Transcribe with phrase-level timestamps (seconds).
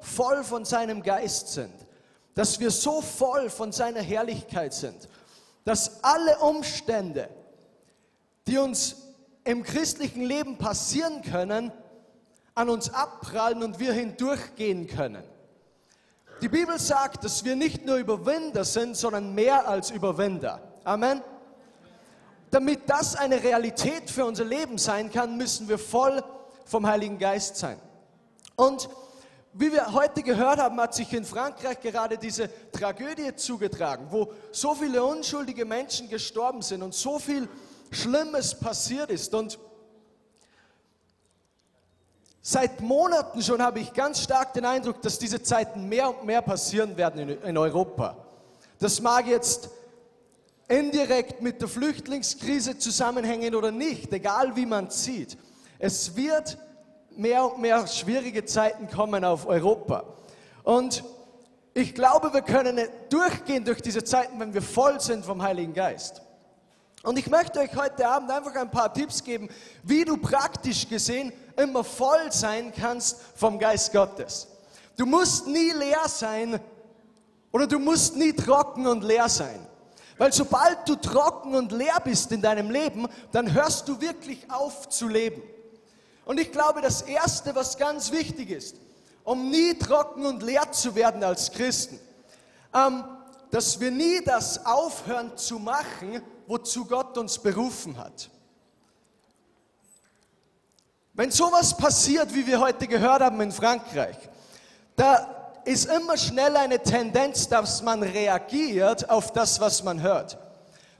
[0.00, 1.74] voll von seinem Geist sind,
[2.34, 5.08] dass wir so voll von seiner Herrlichkeit sind,
[5.64, 7.28] dass alle Umstände,
[8.46, 8.96] die uns
[9.44, 11.72] im christlichen Leben passieren können,
[12.54, 15.24] an uns abprallen und wir hindurchgehen können.
[16.42, 20.60] Die Bibel sagt, dass wir nicht nur Überwinder sind, sondern mehr als Überwinder.
[20.84, 21.22] Amen.
[22.50, 26.22] Damit das eine Realität für unser Leben sein kann, müssen wir voll
[26.64, 27.78] vom Heiligen Geist sein.
[28.56, 28.88] Und
[29.52, 34.74] wie wir heute gehört haben, hat sich in Frankreich gerade diese Tragödie zugetragen, wo so
[34.74, 37.48] viele unschuldige Menschen gestorben sind und so viel
[37.90, 39.34] Schlimmes passiert ist.
[39.34, 39.58] Und
[42.40, 46.42] seit Monaten schon habe ich ganz stark den Eindruck, dass diese Zeiten mehr und mehr
[46.42, 48.16] passieren werden in, Europa.
[48.78, 49.68] Das mag jetzt
[50.68, 55.36] indirekt mit der Flüchtlingskrise zusammenhängen oder nicht, egal wie man sieht.
[55.80, 56.56] Es wird
[57.16, 60.04] mehr und mehr schwierige Zeiten kommen auf Europa.
[60.62, 61.04] Und
[61.74, 66.22] ich glaube, wir können durchgehen durch diese Zeiten, wenn wir voll sind vom Heiligen Geist.
[67.02, 69.48] Und ich möchte euch heute Abend einfach ein paar Tipps geben,
[69.82, 74.48] wie du praktisch gesehen immer voll sein kannst vom Geist Gottes.
[74.96, 76.60] Du musst nie leer sein
[77.52, 79.66] oder du musst nie trocken und leer sein.
[80.18, 84.90] Weil sobald du trocken und leer bist in deinem Leben, dann hörst du wirklich auf
[84.90, 85.40] zu leben.
[86.30, 88.76] Und ich glaube, das Erste, was ganz wichtig ist,
[89.24, 91.98] um nie trocken und leer zu werden als Christen,
[92.72, 93.02] ähm,
[93.50, 98.30] dass wir nie das aufhören zu machen, wozu Gott uns berufen hat.
[101.14, 104.16] Wenn sowas passiert, wie wir heute gehört haben in Frankreich,
[104.94, 110.38] da ist immer schnell eine Tendenz, dass man reagiert auf das, was man hört.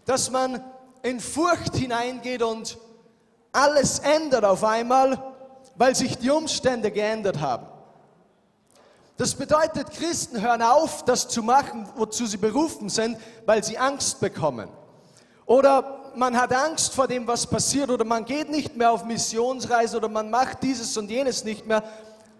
[0.07, 0.61] Dass man
[1.05, 2.79] in Furcht hineingeht und
[3.53, 5.19] alles ändert auf einmal,
[5.77, 7.67] weil sich die Umstände geändert haben.
[9.17, 14.21] Das bedeutet, Christen hören auf, das zu machen, wozu sie berufen sind, weil sie Angst
[14.21, 14.69] bekommen.
[15.45, 19.99] Oder man hat Angst vor dem, was passiert, oder man geht nicht mehr auf Missionsreise,
[19.99, 21.83] oder man macht dieses und jenes nicht mehr,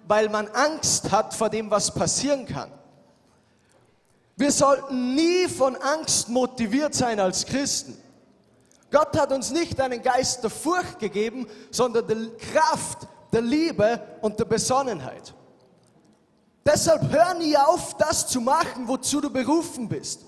[0.07, 2.71] weil man Angst hat vor dem, was passieren kann.
[4.37, 8.00] Wir sollten nie von Angst motiviert sein als Christen.
[8.91, 14.39] Gott hat uns nicht einen Geist der Furcht gegeben, sondern der Kraft, der Liebe und
[14.39, 15.33] der Besonnenheit.
[16.65, 20.21] Deshalb hör nie auf, das zu machen, wozu du berufen bist.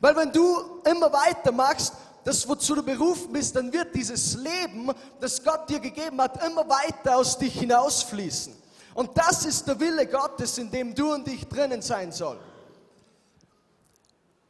[0.00, 4.90] Weil wenn du immer weitermachst, das wozu du berufen bist, dann wird dieses Leben,
[5.20, 8.54] das Gott dir gegeben hat, immer weiter aus dich hinausfließen.
[8.94, 12.38] Und das ist der Wille Gottes, in dem du und ich drinnen sein sollen.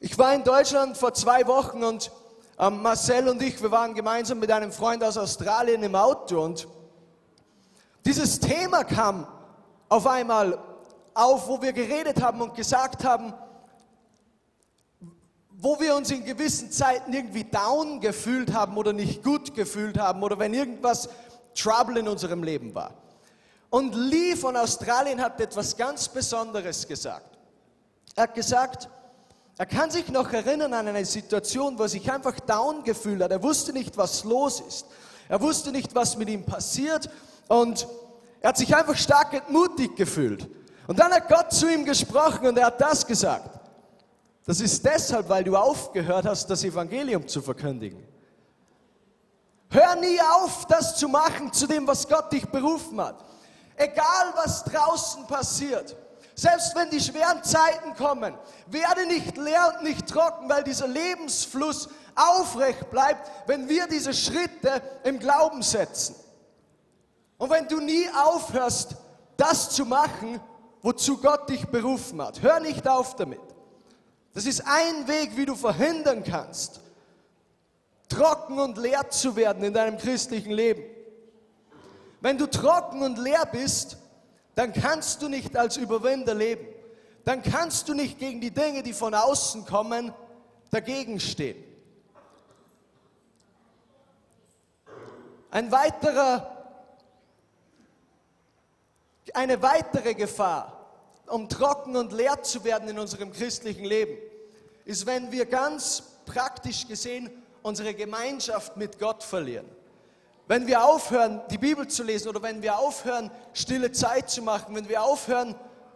[0.00, 2.10] Ich war in Deutschland vor zwei Wochen und
[2.70, 6.68] Marcel und ich, wir waren gemeinsam mit einem Freund aus Australien im Auto und
[8.04, 9.26] dieses Thema kam
[9.88, 10.58] auf einmal
[11.14, 13.34] auf, wo wir geredet haben und gesagt haben,
[15.50, 20.22] wo wir uns in gewissen Zeiten irgendwie down gefühlt haben oder nicht gut gefühlt haben
[20.22, 21.08] oder wenn irgendwas
[21.54, 22.94] Trouble in unserem Leben war.
[23.70, 27.38] Und Lee von Australien hat etwas ganz Besonderes gesagt.
[28.14, 28.88] Er hat gesagt,
[29.58, 33.30] er kann sich noch erinnern an eine Situation, wo er sich einfach down gefühlt hat.
[33.30, 34.86] Er wusste nicht, was los ist.
[35.28, 37.08] Er wusste nicht, was mit ihm passiert.
[37.48, 37.86] Und
[38.40, 40.48] er hat sich einfach stark entmutigt gefühlt.
[40.86, 43.60] Und dann hat Gott zu ihm gesprochen und er hat das gesagt.
[44.44, 48.04] Das ist deshalb, weil du aufgehört hast, das Evangelium zu verkündigen.
[49.70, 53.24] Hör nie auf, das zu machen zu dem, was Gott dich berufen hat.
[53.76, 55.96] Egal was draußen passiert,
[56.34, 58.34] selbst wenn die schweren Zeiten kommen,
[58.66, 64.82] werde nicht leer und nicht trocken, weil dieser Lebensfluss aufrecht bleibt, wenn wir diese Schritte
[65.04, 66.14] im Glauben setzen.
[67.38, 68.96] Und wenn du nie aufhörst,
[69.36, 70.40] das zu machen,
[70.82, 73.40] wozu Gott dich berufen hat, hör nicht auf damit.
[74.34, 76.80] Das ist ein Weg, wie du verhindern kannst,
[78.08, 80.82] trocken und leer zu werden in deinem christlichen Leben.
[82.20, 83.96] Wenn du trocken und leer bist,
[84.54, 86.66] dann kannst du nicht als Überwinder leben.
[87.24, 90.12] Dann kannst du nicht gegen die Dinge, die von außen kommen,
[90.70, 91.62] dagegen stehen.
[95.50, 96.80] Ein weiterer,
[99.34, 100.90] eine weitere Gefahr,
[101.26, 104.18] um trocken und leer zu werden in unserem christlichen Leben,
[104.84, 107.30] ist, wenn wir ganz praktisch gesehen
[107.62, 109.68] unsere Gemeinschaft mit Gott verlieren.
[110.52, 114.74] Wenn wir aufhören, die Bibel zu lesen oder wenn wir aufhören, stille Zeit zu machen,
[114.74, 115.54] wenn wir aufhören,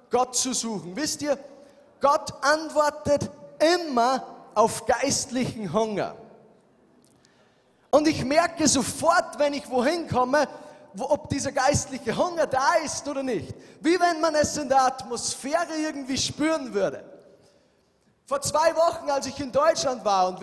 [0.08, 0.96] Gott zu suchen.
[0.96, 1.38] Wisst ihr,
[2.00, 3.30] Gott antwortet
[3.76, 4.24] immer
[4.54, 6.16] auf geistlichen Hunger.
[7.90, 10.48] Und ich merke sofort, wenn ich wohin komme,
[11.00, 13.54] ob dieser geistliche Hunger da ist oder nicht.
[13.82, 17.04] Wie wenn man es in der Atmosphäre irgendwie spüren würde.
[18.24, 20.40] Vor zwei Wochen, als ich in Deutschland war und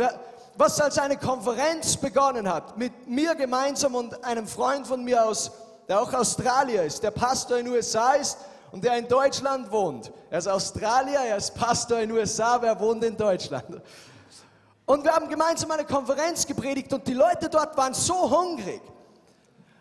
[0.56, 5.52] was als eine Konferenz begonnen hat, mit mir gemeinsam und einem Freund von mir aus,
[5.88, 8.38] der auch Australier ist, der Pastor in den USA ist
[8.72, 10.12] und der in Deutschland wohnt.
[10.30, 13.82] Er ist Australier, er ist Pastor in den USA, wer wohnt in Deutschland?
[14.86, 18.82] Und wir haben gemeinsam eine Konferenz gepredigt und die Leute dort waren so hungrig.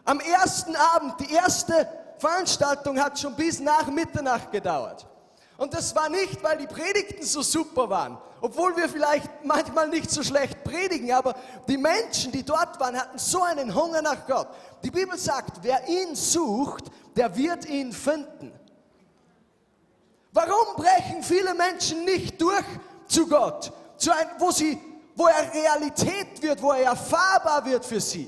[0.04, 1.88] Am ersten Abend, die erste
[2.18, 5.06] Veranstaltung hat schon bis nach Mitternacht gedauert.
[5.62, 10.10] Und das war nicht, weil die Predigten so super waren, obwohl wir vielleicht manchmal nicht
[10.10, 11.36] so schlecht predigen, aber
[11.68, 14.48] die Menschen, die dort waren, hatten so einen Hunger nach Gott.
[14.82, 18.50] Die Bibel sagt, wer ihn sucht, der wird ihn finden.
[20.32, 22.64] Warum brechen viele Menschen nicht durch
[23.06, 24.76] zu Gott, zu ein, wo, sie,
[25.14, 28.26] wo er Realität wird, wo er erfahrbar wird für sie?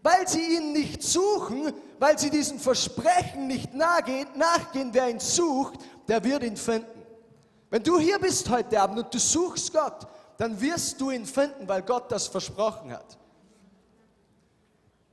[0.00, 5.80] Weil sie ihn nicht suchen, weil sie diesem Versprechen nicht nachgehen, nachgehen, wer ihn sucht,
[6.08, 7.02] der wird ihn finden.
[7.70, 10.06] Wenn du hier bist heute Abend und du suchst Gott,
[10.38, 13.18] dann wirst du ihn finden, weil Gott das versprochen hat.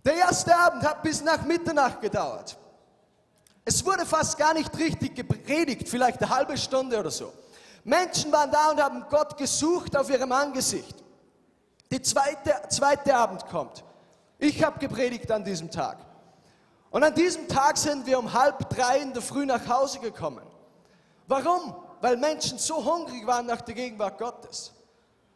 [0.06, 2.58] Der erste Abend hat bis nach Mitternacht gedauert.
[3.66, 7.34] Es wurde fast gar nicht richtig gepredigt, vielleicht eine halbe Stunde oder so.
[7.84, 10.96] Menschen waren da und haben Gott gesucht auf ihrem Angesicht.
[11.92, 13.84] Der zweite, zweite Abend kommt.
[14.38, 15.98] Ich habe gepredigt an diesem Tag.
[16.92, 20.46] Und an diesem Tag sind wir um halb drei in der Früh nach Hause gekommen.
[21.28, 21.76] Warum?
[22.02, 24.74] Weil Menschen so hungrig waren nach der Gegenwart Gottes.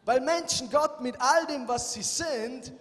[0.06, 2.74] Weil Menschen Gott mit all dem, was sie sind,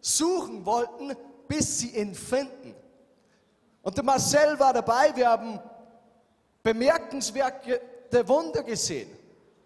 [0.00, 1.16] suchen wollten,
[1.48, 2.74] bis sie ihn finden.
[3.82, 5.14] Und der Marcel war dabei.
[5.14, 5.60] Wir haben
[6.62, 9.10] bemerkenswerte Wunder gesehen.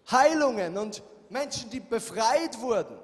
[0.09, 2.97] Heilungen und Menschen, die befreit wurden.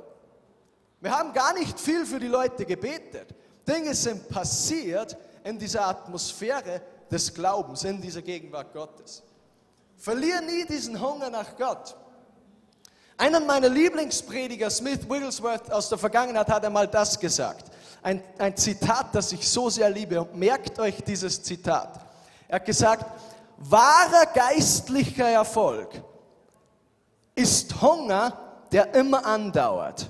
[1.00, 3.34] Wir haben gar nicht viel für die Leute gebetet.
[3.68, 9.24] Dinge sind passiert in dieser Atmosphäre des Glaubens, in dieser Gegenwart Gottes.
[9.98, 11.96] Verlier nie diesen Hunger nach Gott.
[13.18, 17.72] Einer meiner Lieblingsprediger, Smith Wigglesworth aus der Vergangenheit, hat einmal das gesagt
[18.08, 20.22] ein, ein Zitat, das ich so sehr liebe.
[20.22, 22.00] Und merkt euch dieses Zitat.
[22.48, 23.06] Er hat gesagt,
[23.58, 25.90] wahrer geistlicher Erfolg
[27.36, 28.32] ist Hunger,
[28.72, 30.10] der immer andauert.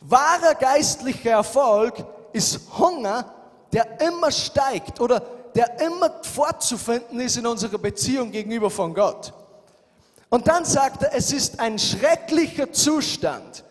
[0.00, 3.34] Wahrer geistlicher Erfolg ist Hunger,
[3.72, 5.22] der immer steigt oder
[5.58, 9.32] der immer fortzufinden ist in unserer Beziehung gegenüber von Gott.
[10.28, 13.64] Und dann sagt er, es ist ein schrecklicher Zustand,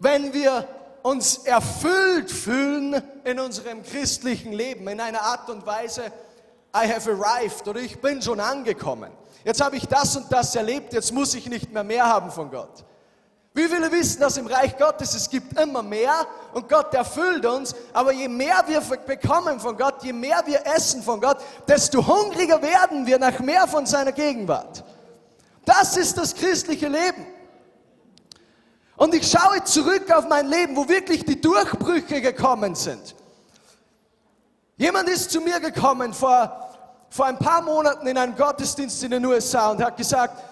[0.00, 0.66] wenn wir
[1.02, 6.06] uns erfüllt fühlen in unserem christlichen Leben, in einer Art und Weise,
[6.74, 9.12] I have arrived oder ich bin schon angekommen.
[9.44, 12.50] Jetzt habe ich das und das erlebt, jetzt muss ich nicht mehr mehr haben von
[12.50, 12.84] Gott.
[13.60, 17.74] Wie viele wissen, dass im Reich Gottes es gibt immer mehr und Gott erfüllt uns,
[17.92, 21.36] aber je mehr wir bekommen von Gott, je mehr wir essen von Gott,
[21.68, 24.82] desto hungriger werden wir nach mehr von seiner Gegenwart.
[25.66, 27.26] Das ist das christliche Leben.
[28.96, 33.14] Und ich schaue zurück auf mein Leben, wo wirklich die Durchbrüche gekommen sind.
[34.78, 36.70] Jemand ist zu mir gekommen vor,
[37.10, 40.49] vor ein paar Monaten in einem Gottesdienst in den USA und hat gesagt,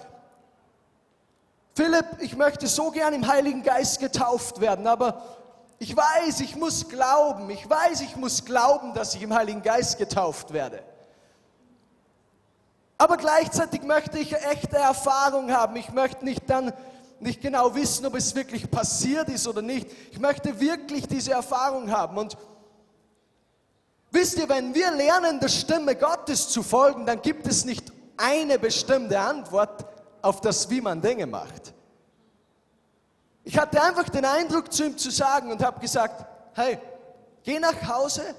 [1.79, 5.23] Philipp, ich möchte so gern im Heiligen Geist getauft werden, aber
[5.79, 9.97] ich weiß, ich muss glauben, ich weiß, ich muss glauben, dass ich im Heiligen Geist
[9.97, 10.83] getauft werde.
[12.99, 15.77] Aber gleichzeitig möchte ich echte Erfahrung haben.
[15.77, 16.73] Ich möchte nicht dann
[17.21, 19.87] nicht genau wissen, ob es wirklich passiert ist oder nicht.
[20.11, 22.19] Ich möchte wirklich diese Erfahrung haben.
[22.19, 22.37] Und
[24.11, 28.59] wisst ihr, wenn wir lernen, der Stimme Gottes zu folgen, dann gibt es nicht eine
[28.59, 29.87] bestimmte Antwort
[30.23, 31.75] auf das, wie man Dinge macht.
[33.49, 36.79] Ich hatte einfach den Eindruck, zu ihm zu sagen und habe gesagt, hey,
[37.43, 38.35] geh nach Hause,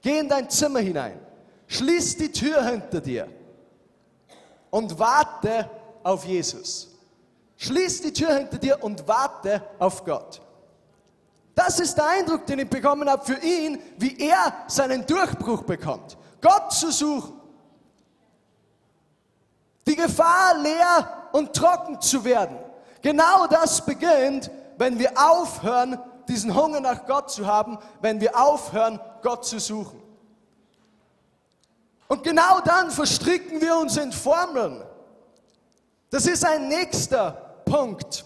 [0.00, 1.20] geh in dein Zimmer hinein,
[1.66, 3.28] schließ die Tür hinter dir
[4.70, 5.68] und warte
[6.02, 6.88] auf Jesus.
[7.58, 10.40] Schließ die Tür hinter dir und warte auf Gott.
[11.54, 16.16] Das ist der Eindruck, den ich bekommen habe für ihn, wie er seinen Durchbruch bekommt.
[16.40, 17.38] Gott zu suchen.
[19.86, 22.56] Die Gefahr, leer und trocken zu werden.
[23.02, 29.00] Genau das beginnt, wenn wir aufhören, diesen Hunger nach Gott zu haben, wenn wir aufhören,
[29.22, 30.02] Gott zu suchen.
[32.06, 34.82] Und genau dann verstricken wir uns in Formeln.
[36.10, 37.32] Das ist ein nächster
[37.64, 38.24] Punkt.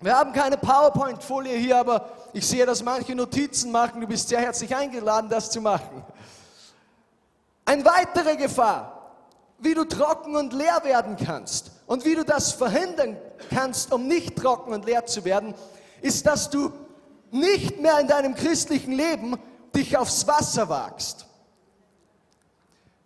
[0.00, 4.00] Wir haben keine PowerPoint-Folie hier, aber ich sehe, dass manche Notizen machen.
[4.00, 6.04] Du bist sehr herzlich eingeladen, das zu machen.
[7.64, 8.93] Eine weitere Gefahr,
[9.58, 13.16] wie du trocken und leer werden kannst und wie du das verhindern
[13.50, 15.54] kannst, um nicht trocken und leer zu werden,
[16.02, 16.72] ist, dass du
[17.30, 19.36] nicht mehr in deinem christlichen Leben
[19.74, 21.26] dich aufs Wasser wagst.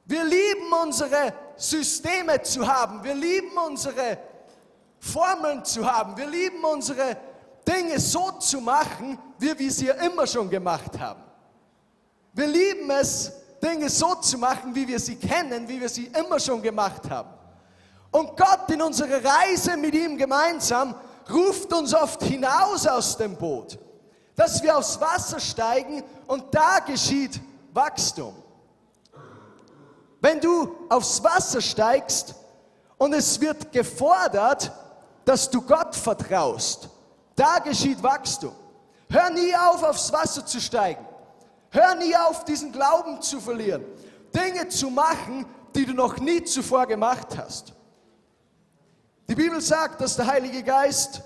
[0.04, 3.04] Wir lieben unsere Systeme zu haben.
[3.04, 4.18] Wir lieben unsere
[4.98, 6.16] Formeln zu haben.
[6.16, 7.16] Wir lieben unsere
[7.66, 11.22] Dinge so zu machen, wie wir sie immer schon gemacht haben.
[12.32, 16.38] Wir lieben es, Dinge so zu machen, wie wir sie kennen, wie wir sie immer
[16.38, 17.30] schon gemacht haben.
[18.10, 20.94] Und Gott in unserer Reise mit ihm gemeinsam
[21.30, 23.78] ruft uns oft hinaus aus dem Boot,
[24.34, 27.40] dass wir aufs Wasser steigen und da geschieht
[27.72, 28.34] Wachstum.
[30.20, 32.34] Wenn du aufs Wasser steigst
[32.96, 34.72] und es wird gefordert,
[35.24, 36.88] dass du Gott vertraust,
[37.36, 38.52] da geschieht Wachstum.
[39.10, 41.06] Hör nie auf, aufs Wasser zu steigen.
[41.70, 43.84] Hör nie auf, diesen Glauben zu verlieren.
[44.34, 47.74] Dinge zu machen, die du noch nie zuvor gemacht hast.
[49.28, 51.22] Die Bibel sagt, dass der Heilige Geist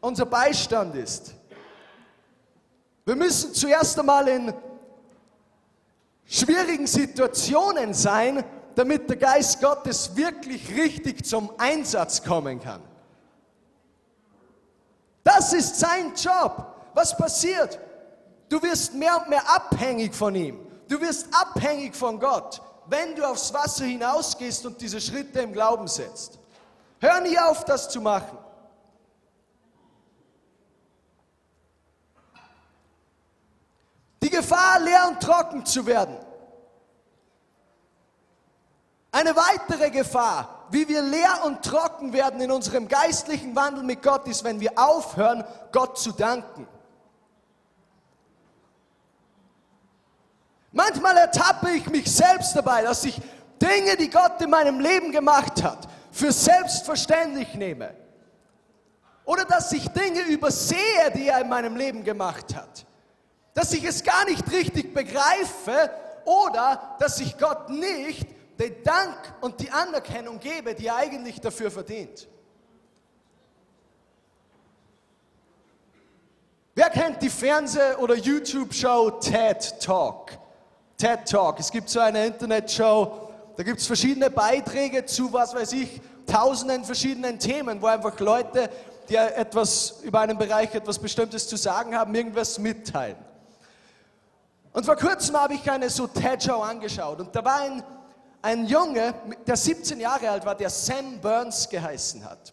[0.00, 1.34] unser Beistand ist.
[3.04, 4.54] Wir müssen zuerst einmal in
[6.24, 8.44] schwierigen Situationen sein,
[8.76, 12.80] damit der Geist Gottes wirklich richtig zum Einsatz kommen kann.
[15.24, 16.76] Das ist sein Job.
[16.94, 17.78] Was passiert?
[18.50, 20.58] Du wirst mehr und mehr abhängig von ihm.
[20.88, 25.86] Du wirst abhängig von Gott, wenn du aufs Wasser hinausgehst und diese Schritte im Glauben
[25.86, 26.36] setzt.
[26.98, 28.36] Hör nie auf, das zu machen.
[34.20, 36.18] Die Gefahr, leer und trocken zu werden.
[39.12, 44.26] Eine weitere Gefahr, wie wir leer und trocken werden in unserem geistlichen Wandel mit Gott,
[44.26, 46.66] ist, wenn wir aufhören, Gott zu danken.
[50.72, 53.20] Manchmal ertappe ich mich selbst dabei, dass ich
[53.60, 57.94] Dinge, die Gott in meinem Leben gemacht hat, für selbstverständlich nehme.
[59.24, 62.86] Oder dass ich Dinge übersehe, die er in meinem Leben gemacht hat.
[63.54, 65.90] Dass ich es gar nicht richtig begreife
[66.24, 68.26] oder dass ich Gott nicht
[68.58, 72.28] den Dank und die Anerkennung gebe, die er eigentlich dafür verdient.
[76.74, 80.30] Wer kennt die Fernseh- oder YouTube-Show TED Talk?
[81.00, 81.58] TED Talk.
[81.58, 86.84] Es gibt so eine Internetshow, da gibt es verschiedene Beiträge zu, was weiß ich, tausenden
[86.84, 88.68] verschiedenen Themen, wo einfach Leute,
[89.08, 93.16] die etwas über einen Bereich, etwas Bestimmtes zu sagen haben, irgendwas mitteilen.
[94.72, 97.82] Und vor kurzem habe ich eine so TED-Show angeschaut und da war ein
[98.42, 99.14] ein Junge,
[99.46, 102.52] der 17 Jahre alt war, der Sam Burns geheißen hat.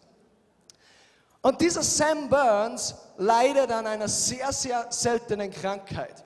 [1.40, 6.24] Und dieser Sam Burns leidet an einer sehr, sehr seltenen Krankheit,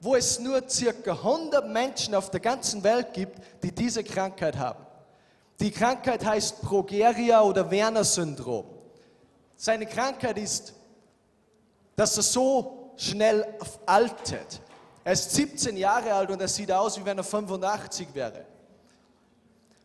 [0.00, 4.84] wo es nur circa 100 Menschen auf der ganzen Welt gibt, die diese Krankheit haben.
[5.60, 8.64] Die Krankheit heißt Progeria oder Werner-Syndrom.
[9.56, 10.72] Seine Krankheit ist,
[11.96, 13.44] dass er so schnell
[13.86, 14.60] altet.
[15.02, 18.44] Er ist 17 Jahre alt und er sieht aus, wie wenn er 85 wäre.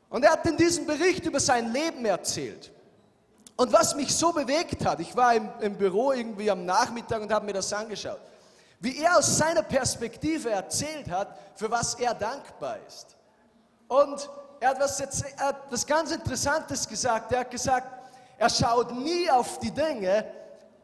[0.09, 2.71] Und er hat in diesem Bericht über sein Leben erzählt.
[3.55, 7.31] Und was mich so bewegt hat, ich war im, im Büro irgendwie am Nachmittag und
[7.31, 8.19] habe mir das angeschaut,
[8.83, 13.15] wie er aus seiner Perspektive erzählt hat, für was er dankbar ist.
[13.87, 17.31] Und er hat was, jetzt, er hat was ganz Interessantes gesagt.
[17.31, 17.87] Er hat gesagt,
[18.37, 20.25] er schaut nie auf die Dinge,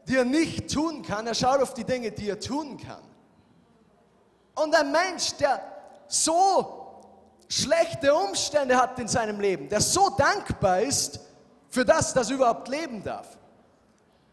[0.08, 3.04] die er nicht tun kann, er schaut auf die Dinge, die er tun kann.
[4.56, 5.62] Und ein Mensch, der
[6.08, 7.04] so
[7.50, 11.20] schlechte Umstände hat in seinem Leben, der so dankbar ist
[11.70, 13.38] für das, dass er überhaupt leben darf.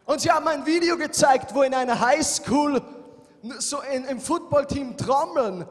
[0.04, 2.80] Und sie haben ein Video gezeigt, wo in einer Highschool
[3.58, 5.66] so in, im Footballteam Trommeln,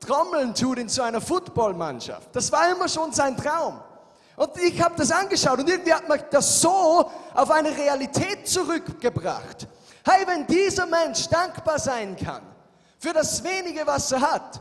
[0.00, 2.34] Trommeln tut in so einer Footballmannschaft.
[2.34, 3.80] Das war immer schon sein Traum.
[4.36, 9.68] Und ich habe das angeschaut und irgendwie hat mich das so auf eine Realität zurückgebracht.
[10.04, 12.42] Hey, wenn dieser Mensch dankbar sein kann
[12.98, 14.60] für das wenige, was er hat,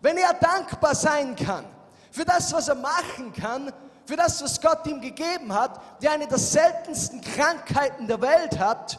[0.00, 1.64] wenn er dankbar sein kann
[2.12, 3.72] für das, was er machen kann,
[4.04, 8.98] für das, was Gott ihm gegeben hat, der eine der seltensten Krankheiten der Welt hat.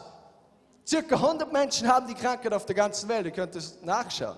[0.86, 4.36] Circa 100 Menschen haben die Krankheit auf der ganzen Welt, ihr könnt es nachschauen.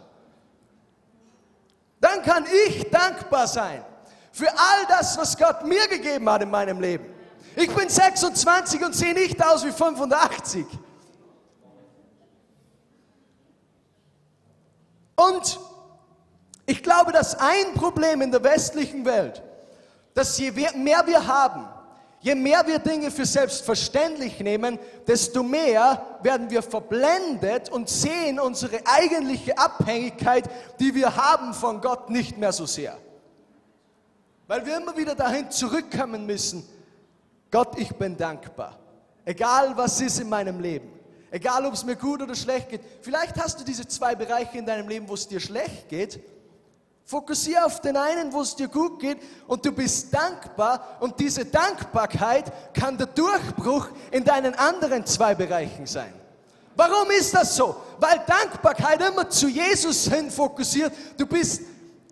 [2.01, 3.85] Dann kann ich dankbar sein
[4.31, 7.07] für all das, was Gott mir gegeben hat in meinem Leben.
[7.57, 10.67] Ich bin 26 und sehe nicht aus wie 85.
[15.17, 15.59] Und
[16.67, 19.43] ich glaube, dass ein Problem in der westlichen Welt,
[20.13, 21.67] dass je mehr wir haben,
[22.21, 28.81] je mehr wir Dinge für selbstverständlich nehmen, desto mehr werden wir verblendet und sehen unsere
[28.85, 30.49] eigentliche Abhängigkeit,
[30.81, 32.97] die wir haben von Gott, nicht mehr so sehr.
[34.47, 36.67] Weil wir immer wieder dahin zurückkommen müssen,
[37.51, 38.79] Gott, ich bin dankbar.
[39.25, 40.93] Egal was ist in meinem Leben.
[41.31, 42.81] Egal, ob es mir gut oder schlecht geht.
[43.03, 46.21] Vielleicht hast du diese zwei Bereiche in deinem Leben, wo es dir schlecht geht.
[47.09, 51.45] Fokussiere auf den einen, wo es dir gut geht und du bist dankbar und diese
[51.45, 56.13] Dankbarkeit kann der Durchbruch in deinen anderen zwei Bereichen sein.
[56.75, 57.77] Warum ist das so?
[58.01, 60.93] Weil Dankbarkeit immer zu Jesus hin fokussiert.
[61.17, 61.63] Du bist,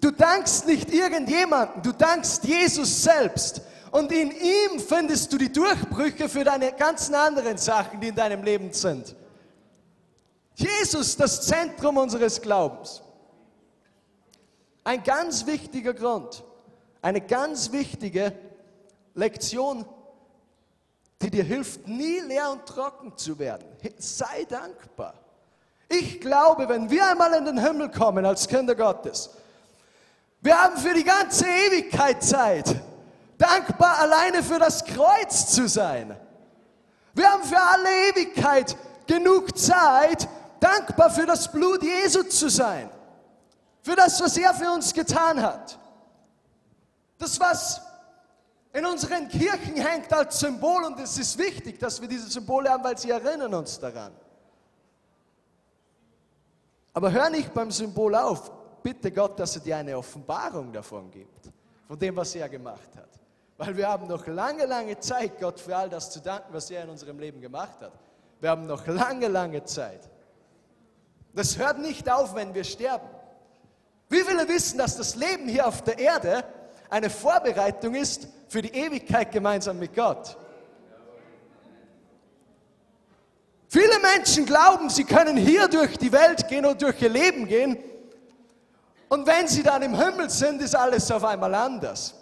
[0.01, 3.63] du dankst nicht irgendjemanden, du dankst Jesus selbst.
[3.91, 8.45] Und in ihm findest du die Durchbrüche für deine ganzen anderen Sachen, die in deinem
[8.45, 9.15] Leben sind.
[10.55, 13.04] Jesus, das Zentrum unseres Glaubens.
[14.85, 16.45] Ein ganz wichtiger Grund,
[17.01, 18.33] eine ganz wichtige
[19.15, 19.87] Lektion,
[21.23, 23.67] die dir hilft, nie leer und trocken zu werden.
[23.99, 25.15] Sei dankbar.
[25.89, 29.31] Ich glaube, wenn wir einmal in den Himmel kommen als Kinder Gottes,
[30.41, 32.77] wir haben für die ganze Ewigkeit Zeit
[33.39, 36.15] dankbar alleine für das Kreuz zu sein.
[37.15, 38.77] Wir haben für alle Ewigkeit
[39.07, 40.29] genug Zeit,
[40.61, 42.91] dankbar für das Blut Jesu zu sein.
[43.85, 45.79] Für das, was er für uns getan hat.
[47.19, 47.83] Das, was
[48.73, 52.83] in unseren Kirchen hängt als Symbol und es ist wichtig, dass wir diese Symbole haben,
[52.83, 54.15] weil sie erinnern uns daran.
[56.95, 58.51] Aber hör nicht beim Symbol auf.
[58.83, 61.53] Bitte Gott, dass er dir eine Offenbarung davon gibt,
[61.87, 63.11] von dem, was er gemacht hat.
[63.59, 66.85] Weil wir haben noch lange, lange Zeit, Gott für all das zu danken, was er
[66.85, 67.93] in unserem Leben gemacht hat.
[68.41, 70.09] Wir haben noch lange, lange Zeit.
[71.35, 73.09] Das hört nicht auf, wenn wir sterben.
[74.15, 76.45] Wie viele wissen, dass das Leben hier auf der Erde
[76.89, 80.37] eine Vorbereitung ist für die Ewigkeit gemeinsam mit Gott?
[83.67, 87.77] Viele Menschen glauben, sie können hier durch die Welt gehen und durch ihr Leben gehen.
[89.09, 92.15] Und wenn sie dann im Himmel sind, ist alles auf einmal anders.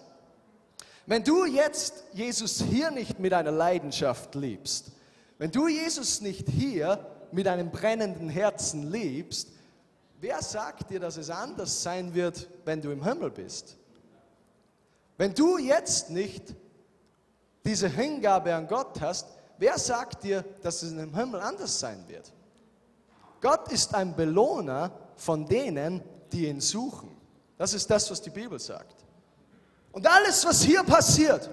[1.05, 4.93] Wenn du jetzt Jesus hier nicht mit einer Leidenschaft liebst,
[5.37, 9.49] wenn du Jesus nicht hier mit einem brennenden Herzen liebst,
[10.23, 13.77] wer sagt dir, dass es anders sein wird, wenn du im Himmel bist?
[15.19, 16.55] Wenn du jetzt nicht
[17.65, 19.27] diese Hingabe an Gott hast,
[19.59, 22.33] wer sagt dir, dass es im Himmel anders sein wird?
[23.41, 27.17] Gott ist ein Belohner von denen, die ihn suchen.
[27.59, 29.05] Das ist das, was die Bibel sagt.
[29.91, 31.51] Und alles, was hier passiert,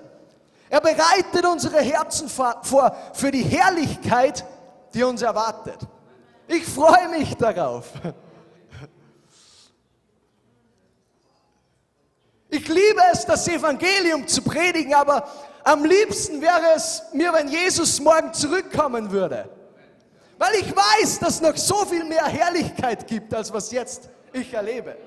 [0.69, 4.45] er bereitet unsere Herzen vor für die Herrlichkeit,
[4.93, 5.79] die uns erwartet.
[6.47, 7.91] Ich freue mich darauf.
[12.49, 15.27] Ich liebe es, das Evangelium zu predigen, aber
[15.63, 19.47] am liebsten wäre es mir, wenn Jesus morgen zurückkommen würde.
[20.39, 24.51] Weil ich weiß, dass es noch so viel mehr Herrlichkeit gibt, als was jetzt ich
[24.53, 24.97] erlebe.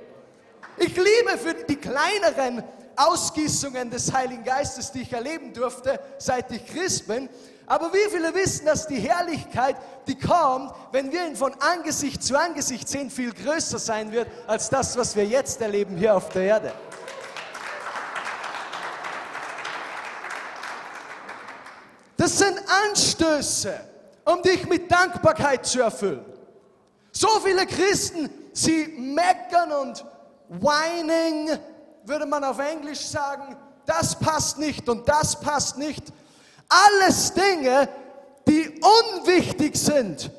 [0.77, 2.63] Ich liebe für die kleineren
[2.97, 7.29] Ausgießungen des Heiligen Geistes, die ich erleben durfte, seit ich Christ bin.
[7.67, 9.77] Aber wie viele wissen, dass die Herrlichkeit,
[10.07, 14.69] die kommt, wenn wir ihn von Angesicht zu Angesicht sehen, viel größer sein wird als
[14.69, 16.73] das, was wir jetzt erleben hier auf der Erde?
[22.23, 22.57] Das sind
[22.87, 23.75] Anstöße,
[24.25, 26.25] um dich mit Dankbarkeit zu erfüllen.
[27.11, 30.05] So viele Christen, sie meckern und
[30.49, 31.59] whining
[32.05, 33.57] würde man auf Englisch sagen,
[33.87, 36.13] das passt nicht und das passt nicht.
[36.69, 37.89] Alles Dinge,
[38.47, 38.81] die
[39.17, 40.31] unwichtig sind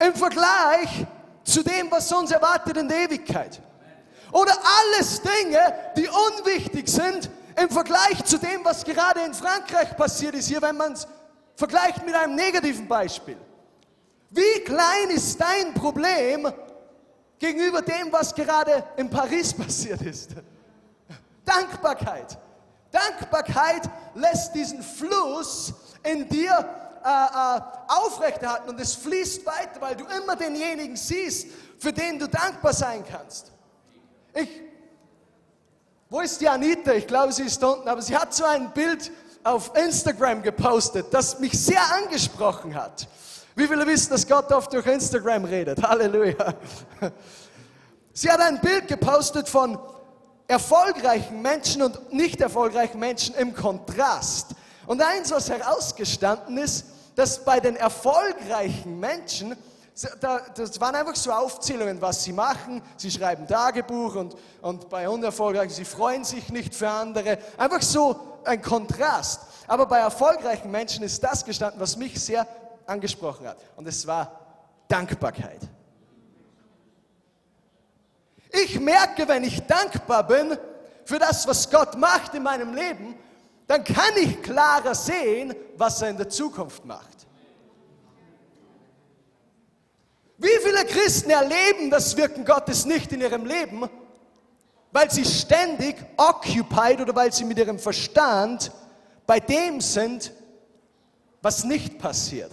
[0.00, 1.06] im Vergleich
[1.44, 3.60] zu dem, was uns erwartet in der Ewigkeit.
[4.32, 10.34] Oder alles Dinge, die unwichtig sind im Vergleich zu dem, was gerade in Frankreich passiert
[10.34, 11.06] ist, hier, wenn man es
[11.56, 13.36] vergleicht mit einem negativen Beispiel.
[14.30, 16.52] Wie klein ist dein Problem
[17.38, 20.30] gegenüber dem, was gerade in Paris passiert ist?
[21.44, 22.38] Dankbarkeit.
[22.90, 26.52] Dankbarkeit lässt diesen Fluss in dir
[27.04, 32.28] äh, äh, aufrechterhalten und es fließt weiter, weil du immer denjenigen siehst, für den du
[32.28, 33.52] dankbar sein kannst.
[34.32, 34.48] Ich,
[36.14, 36.92] wo ist die Anita?
[36.92, 39.10] Ich glaube, sie ist unten, aber sie hat so ein Bild
[39.42, 43.08] auf Instagram gepostet, das mich sehr angesprochen hat.
[43.56, 45.82] Wie viele wissen, dass Gott oft durch Instagram redet?
[45.82, 46.54] Halleluja.
[48.12, 49.76] Sie hat ein Bild gepostet von
[50.46, 54.52] erfolgreichen Menschen und nicht erfolgreichen Menschen im Kontrast.
[54.86, 56.84] Und eins, was herausgestanden ist,
[57.16, 59.56] dass bei den erfolgreichen Menschen,
[59.94, 62.82] das waren einfach so Aufzählungen, was sie machen.
[62.96, 67.38] Sie schreiben Tagebuch und, und bei unerfolgreichen, sie freuen sich nicht für andere.
[67.56, 69.42] Einfach so ein Kontrast.
[69.68, 72.46] Aber bei erfolgreichen Menschen ist das gestanden, was mich sehr
[72.86, 73.56] angesprochen hat.
[73.76, 74.40] Und es war
[74.88, 75.60] Dankbarkeit.
[78.50, 80.56] Ich merke, wenn ich dankbar bin
[81.04, 83.16] für das, was Gott macht in meinem Leben,
[83.66, 87.23] dann kann ich klarer sehen, was er in der Zukunft macht.
[90.36, 93.88] Wie viele Christen erleben das Wirken Gottes nicht in ihrem Leben,
[94.90, 98.72] weil sie ständig occupied oder weil sie mit ihrem Verstand
[99.26, 100.32] bei dem sind,
[101.40, 102.52] was nicht passiert.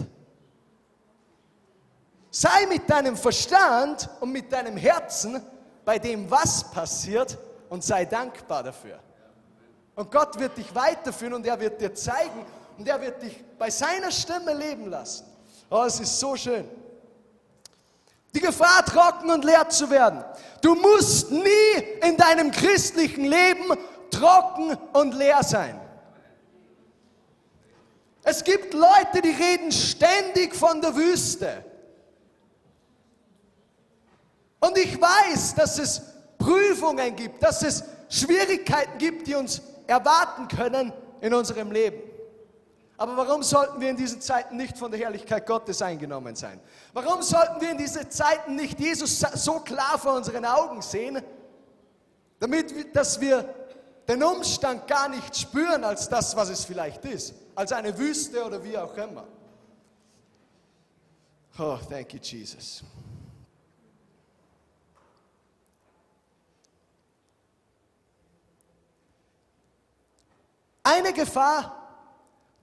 [2.29, 5.41] Sei mit deinem Verstand und mit deinem Herzen
[5.83, 7.37] bei dem, was passiert
[7.69, 8.99] und sei dankbar dafür.
[9.95, 12.45] Und Gott wird dich weiterführen und er wird dir zeigen
[12.77, 15.25] und er wird dich bei seiner Stimme leben lassen.
[15.69, 16.67] Oh, es ist so schön.
[18.33, 20.23] Die Gefahr, trocken und leer zu werden.
[20.61, 23.77] Du musst nie in deinem christlichen Leben
[24.09, 25.79] trocken und leer sein.
[28.23, 31.65] Es gibt Leute, die reden ständig von der Wüste.
[34.59, 36.01] Und ich weiß, dass es
[36.37, 42.10] Prüfungen gibt, dass es Schwierigkeiten gibt, die uns erwarten können in unserem Leben.
[43.01, 46.61] Aber warum sollten wir in diesen Zeiten nicht von der Herrlichkeit Gottes eingenommen sein?
[46.93, 51.19] Warum sollten wir in diesen Zeiten nicht Jesus so klar vor unseren Augen sehen,
[52.39, 53.51] damit dass wir
[54.07, 58.63] den Umstand gar nicht spüren als das, was es vielleicht ist, als eine Wüste oder
[58.63, 59.27] wie auch immer.
[61.57, 62.83] Oh, thank you, Jesus.
[70.83, 71.80] Eine Gefahr,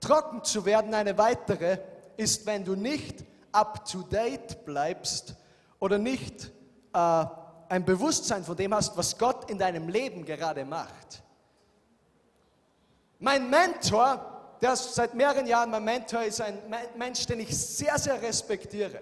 [0.01, 1.79] trocken zu werden, eine weitere,
[2.17, 5.35] ist, wenn du nicht up-to-date bleibst
[5.79, 6.51] oder nicht
[6.93, 7.25] äh,
[7.69, 11.23] ein Bewusstsein von dem hast, was Gott in deinem Leben gerade macht.
[13.19, 16.59] Mein Mentor, der ist seit mehreren Jahren mein Mentor, ist ein
[16.97, 19.01] Mensch, den ich sehr, sehr respektiere.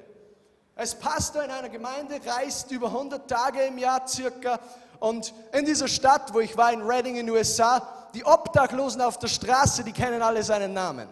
[0.74, 4.58] Als Pastor in einer Gemeinde reist über 100 Tage im Jahr circa
[5.00, 9.18] und in dieser Stadt, wo ich war, in Reading in den USA, die Obdachlosen auf
[9.18, 11.06] der Straße, die kennen alle seinen Namen.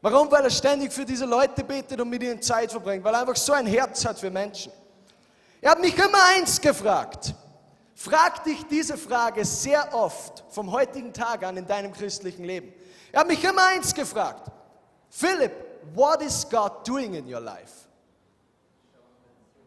[0.00, 0.30] Warum?
[0.30, 3.36] Weil er ständig für diese Leute betet und mit ihnen Zeit verbringt, weil er einfach
[3.36, 4.72] so ein Herz hat für Menschen.
[5.60, 7.34] Er hat mich immer eins gefragt.
[7.94, 12.72] Frag dich diese Frage sehr oft vom heutigen Tag an in deinem christlichen Leben.
[13.12, 14.50] Er hat mich immer eins gefragt.
[15.10, 15.52] Philipp,
[15.94, 17.86] what is God doing in your life?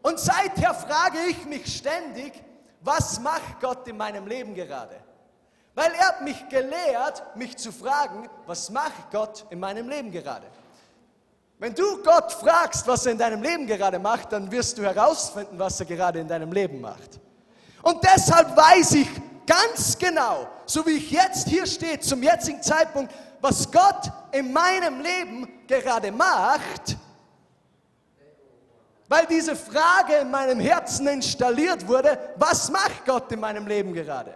[0.02, 2.32] Und seither frage ich mich ständig,
[2.80, 5.03] was macht Gott in meinem Leben gerade?
[5.74, 10.46] Weil er hat mich gelehrt, mich zu fragen, was macht Gott in meinem Leben gerade?
[11.58, 15.58] Wenn du Gott fragst, was er in deinem Leben gerade macht, dann wirst du herausfinden,
[15.58, 17.20] was er gerade in deinem Leben macht.
[17.82, 19.08] Und deshalb weiß ich
[19.46, 25.00] ganz genau, so wie ich jetzt hier stehe, zum jetzigen Zeitpunkt, was Gott in meinem
[25.00, 26.96] Leben gerade macht,
[29.08, 34.34] weil diese Frage in meinem Herzen installiert wurde, was macht Gott in meinem Leben gerade?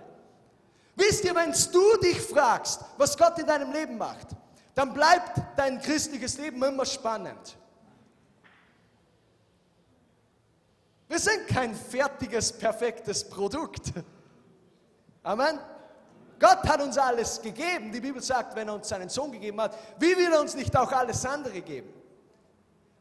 [0.98, 4.26] Wisst ihr, wenn du dich fragst, was Gott in deinem Leben macht,
[4.74, 7.56] dann bleibt dein christliches Leben immer spannend.
[11.06, 13.92] Wir sind kein fertiges, perfektes Produkt.
[15.22, 15.61] Amen.
[16.40, 17.92] Gott hat uns alles gegeben.
[17.92, 20.76] Die Bibel sagt, wenn er uns seinen Sohn gegeben hat, wie will er uns nicht
[20.76, 21.92] auch alles andere geben?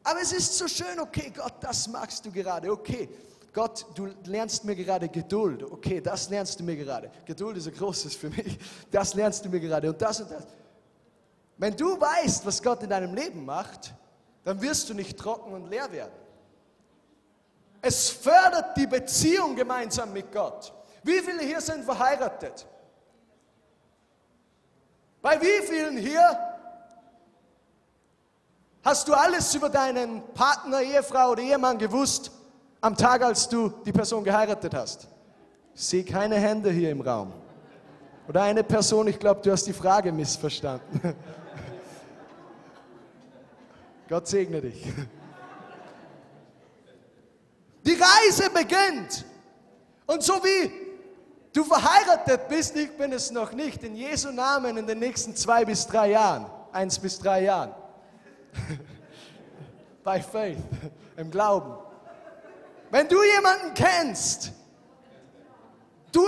[0.04, 3.10] Aber es ist so schön, okay, Gott, das magst du gerade, okay.
[3.58, 5.64] Gott, du lernst mir gerade Geduld.
[5.64, 7.10] Okay, das lernst du mir gerade.
[7.26, 8.60] Geduld ist ein großes für mich.
[8.92, 10.46] Das lernst du mir gerade und das und das.
[11.58, 13.96] Wenn du weißt, was Gott in deinem Leben macht,
[14.44, 16.14] dann wirst du nicht trocken und leer werden.
[17.82, 20.72] Es fördert die Beziehung gemeinsam mit Gott.
[21.02, 22.68] Wie viele hier sind verheiratet?
[25.20, 26.38] Bei wie vielen hier
[28.84, 32.30] hast du alles über deinen Partner, Ehefrau oder Ehemann gewusst,
[32.82, 35.08] am Tag, als du die Person geheiratet hast?
[35.74, 37.34] Ich sehe keine Hände hier im Raum.
[38.28, 41.16] Oder eine Person, ich glaube, du hast die Frage missverstanden.
[44.10, 44.84] Gott segne dich.
[47.86, 49.26] Die Reise beginnt.
[50.06, 50.72] Und so wie
[51.54, 55.66] du verheiratet bist, ich bin es noch nicht, in Jesu Namen in den nächsten zwei
[55.66, 57.72] bis drei Jahren, eins bis drei Jahren,
[60.04, 60.58] by faith,
[61.16, 61.87] im Glauben,
[62.90, 64.52] wenn du jemanden kennst,
[66.12, 66.28] du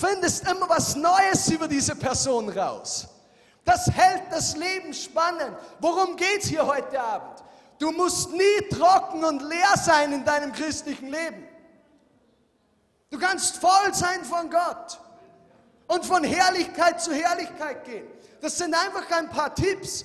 [0.00, 3.08] findest immer was Neues über diese Person raus.
[3.64, 5.56] Das hält das Leben spannend.
[5.80, 7.42] Worum geht es hier heute Abend?
[7.78, 11.46] Du musst nie trocken und leer sein in deinem christlichen Leben.
[13.10, 15.00] Du kannst voll sein von Gott
[15.88, 18.06] und von Herrlichkeit zu Herrlichkeit gehen.
[18.40, 20.04] Das sind einfach ein paar Tipps,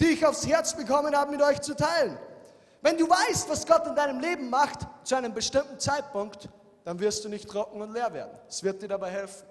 [0.00, 2.18] die ich aufs Herz bekommen habe, mit euch zu teilen.
[2.82, 6.48] Wenn du weißt, was Gott in deinem Leben macht, zu einem bestimmten Zeitpunkt,
[6.84, 8.36] dann wirst du nicht trocken und leer werden.
[8.48, 9.46] Es wird dir dabei helfen.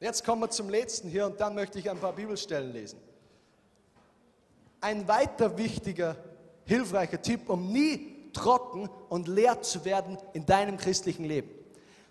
[0.00, 3.00] Jetzt kommen wir zum letzten hier und dann möchte ich ein paar Bibelstellen lesen.
[4.80, 6.16] Ein weiter wichtiger
[6.64, 11.50] hilfreicher Tipp, um nie trocken und leer zu werden in deinem christlichen Leben.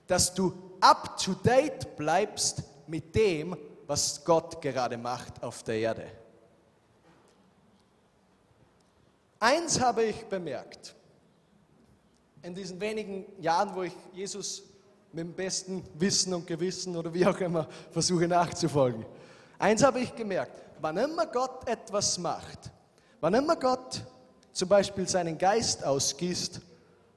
[0.08, 6.23] Dass du up to date bleibst mit dem, was Gott gerade macht auf der Erde.
[9.44, 10.96] Eins habe ich bemerkt
[12.44, 14.64] in diesen wenigen Jahren, wo ich Jesus
[15.12, 19.06] mit dem besten Wissen und Gewissen oder wie auch immer versuche nachzufolgen.
[19.60, 22.72] Eins habe ich gemerkt, wann immer Gott etwas macht,
[23.20, 24.06] wann immer Gott
[24.54, 26.62] zum Beispiel seinen Geist ausgießt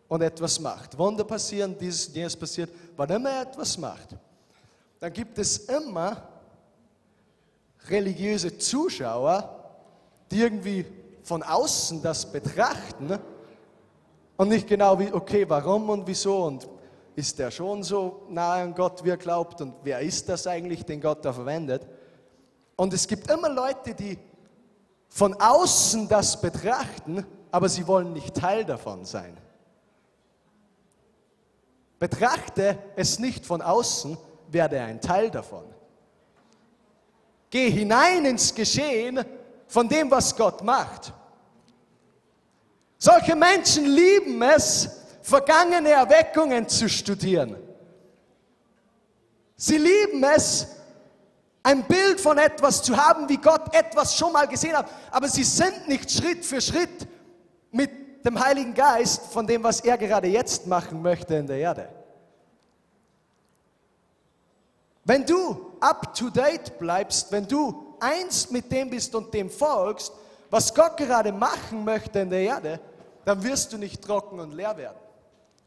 [0.08, 4.16] und etwas macht, Wunder passieren, dieses und jenes passiert, wann immer er etwas macht,
[4.98, 6.28] dann gibt es immer
[7.88, 9.78] religiöse Zuschauer,
[10.28, 10.84] die irgendwie
[11.26, 13.18] von außen das betrachten
[14.36, 16.68] und nicht genau wie, okay, warum und wieso und
[17.16, 20.84] ist der schon so nahe an Gott, wie er glaubt und wer ist das eigentlich,
[20.84, 21.84] den Gott da verwendet.
[22.76, 24.16] Und es gibt immer Leute, die
[25.08, 29.36] von außen das betrachten, aber sie wollen nicht Teil davon sein.
[31.98, 34.16] Betrachte es nicht von außen,
[34.48, 35.64] werde ein Teil davon.
[37.50, 39.24] Geh hinein ins Geschehen
[39.66, 41.12] von dem, was Gott macht.
[42.98, 44.88] Solche Menschen lieben es,
[45.22, 47.56] vergangene Erweckungen zu studieren.
[49.56, 50.68] Sie lieben es,
[51.62, 55.42] ein Bild von etwas zu haben, wie Gott etwas schon mal gesehen hat, aber sie
[55.42, 57.08] sind nicht Schritt für Schritt
[57.72, 61.88] mit dem Heiligen Geist von dem, was er gerade jetzt machen möchte in der Erde.
[65.04, 70.12] Wenn du up to date bleibst, wenn du eins mit dem bist und dem folgst,
[70.50, 72.80] was Gott gerade machen möchte in der Erde,
[73.24, 74.98] dann wirst du nicht trocken und leer werden.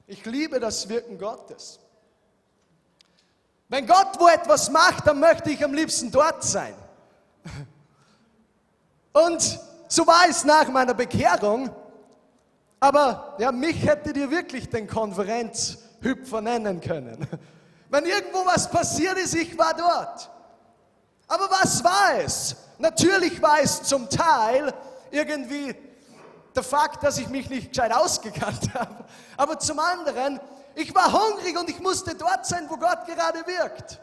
[0.08, 1.80] Ich liebe das Wirken Gottes.
[3.68, 6.74] Wenn Gott wo etwas macht, dann möchte ich am liebsten dort sein.
[9.14, 11.70] Und so war es nach meiner Bekehrung.
[12.80, 17.28] Aber ja, mich hätte dir wirklich den Konferenzhüpfer nennen können.
[17.90, 20.30] Wenn irgendwo was passiert ist, ich war dort.
[21.30, 22.56] Aber was war es?
[22.80, 24.74] Natürlich war es zum Teil
[25.12, 25.76] irgendwie
[26.56, 29.06] der Fakt, dass ich mich nicht gescheit ausgekannt habe.
[29.38, 30.40] Aber zum anderen,
[30.76, 34.00] ich war hungrig und ich musste dort sein, wo Gott gerade wirkt.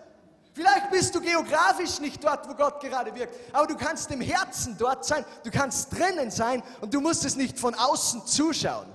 [0.52, 4.74] Vielleicht bist du geografisch nicht dort, wo Gott gerade wirkt, aber du kannst im Herzen
[4.78, 8.86] dort sein, du kannst drinnen sein und du musst es nicht von außen zuschauen.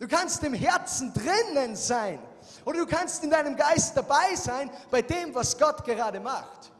[0.00, 2.18] Du kannst im Herzen drinnen sein
[2.64, 6.72] oder du kannst in deinem Geist dabei sein bei dem, was Gott gerade macht.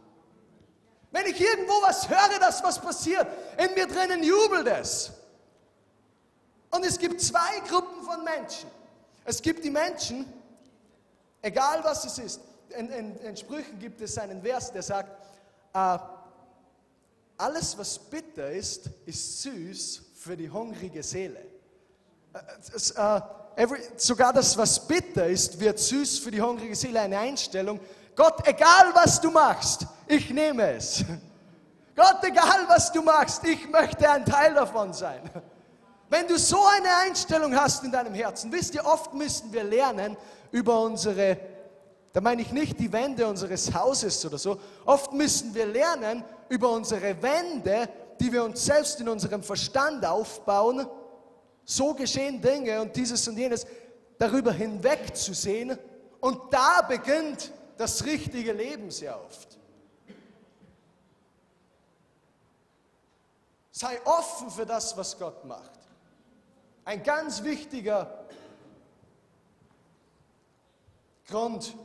[1.12, 3.27] Wenn ich irgendwo was höre, dass was passiert,
[3.59, 5.12] in mir drinnen jubelt es.
[6.70, 8.70] Und es gibt zwei Gruppen von Menschen.
[9.25, 10.27] Es gibt die Menschen,
[11.42, 12.40] egal was es ist.
[12.70, 15.11] In, in, in Sprüchen gibt es einen Vers, der sagt,
[15.75, 15.98] äh,
[17.37, 21.44] alles was bitter ist, ist süß für die hungrige Seele.
[22.33, 22.38] Äh,
[22.96, 23.20] äh,
[23.57, 27.01] every, sogar das, was bitter ist, wird süß für die hungrige Seele.
[27.01, 27.81] Eine Einstellung.
[28.14, 31.05] Gott, egal was du machst, ich nehme es.
[31.96, 35.31] Gott, egal was du machst, ich möchte ein Teil davon sein.
[36.09, 40.16] Wenn du so eine Einstellung hast in deinem Herzen, wisst ihr, oft müssen wir lernen
[40.51, 41.38] über unsere,
[42.12, 46.70] da meine ich nicht die Wände unseres Hauses oder so, oft müssen wir lernen über
[46.70, 47.88] unsere Wände,
[48.20, 50.87] die wir uns selbst in unserem Verstand aufbauen,
[51.64, 53.66] so geschehen Dinge und dieses und jenes,
[54.18, 55.79] darüber hinweg zu sehen
[56.20, 57.51] und da beginnt
[57.82, 59.58] das richtige Leben sehr oft.
[63.72, 65.80] Sei offen für das, was Gott macht.
[66.84, 68.28] Ein ganz wichtiger
[71.26, 71.76] Grund,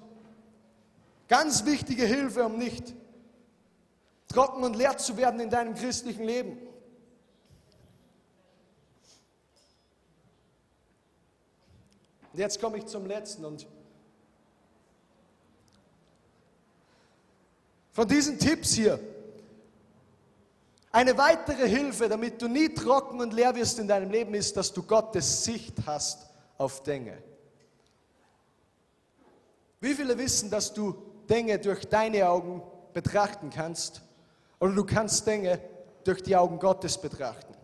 [1.28, 2.94] ganz wichtige Hilfe, um nicht
[4.28, 6.60] trocken und leer zu werden in deinem christlichen Leben.
[12.34, 13.66] Und jetzt komme ich zum letzten und
[17.98, 19.00] von diesen Tipps hier
[20.92, 24.72] eine weitere Hilfe, damit du nie trocken und leer wirst in deinem Leben, ist, dass
[24.72, 26.28] du Gottes Sicht hast
[26.60, 27.18] auf Dinge.
[29.80, 30.94] Wie viele wissen, dass du
[31.28, 32.62] Dinge durch deine Augen
[32.94, 34.04] betrachten kannst
[34.60, 35.60] oder du kannst Dinge
[36.04, 37.56] durch die Augen Gottes betrachten?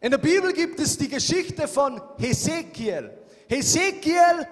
[0.00, 3.10] In der Bibel gibt es die Geschichte von Hesekiel.
[3.48, 4.46] Hesekiel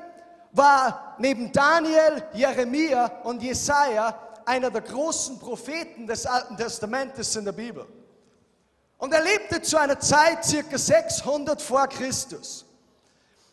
[0.58, 7.52] war neben Daniel, Jeremia und Jesaja einer der großen Propheten des Alten Testamentes in der
[7.52, 7.86] Bibel.
[8.98, 12.66] Und er lebte zu einer Zeit circa 600 vor Christus.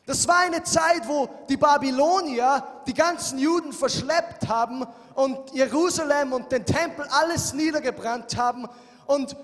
[0.05, 6.51] Das war eine Zeit, wo die Babylonier die ganzen Juden verschleppt haben und Jerusalem und
[6.51, 8.67] den Tempel alles niedergebrannt haben.
[9.07, 9.35] Und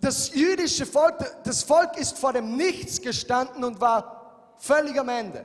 [0.00, 5.44] Das jüdische Volk, das Volk ist vor dem Nichts gestanden und war völlig am Ende.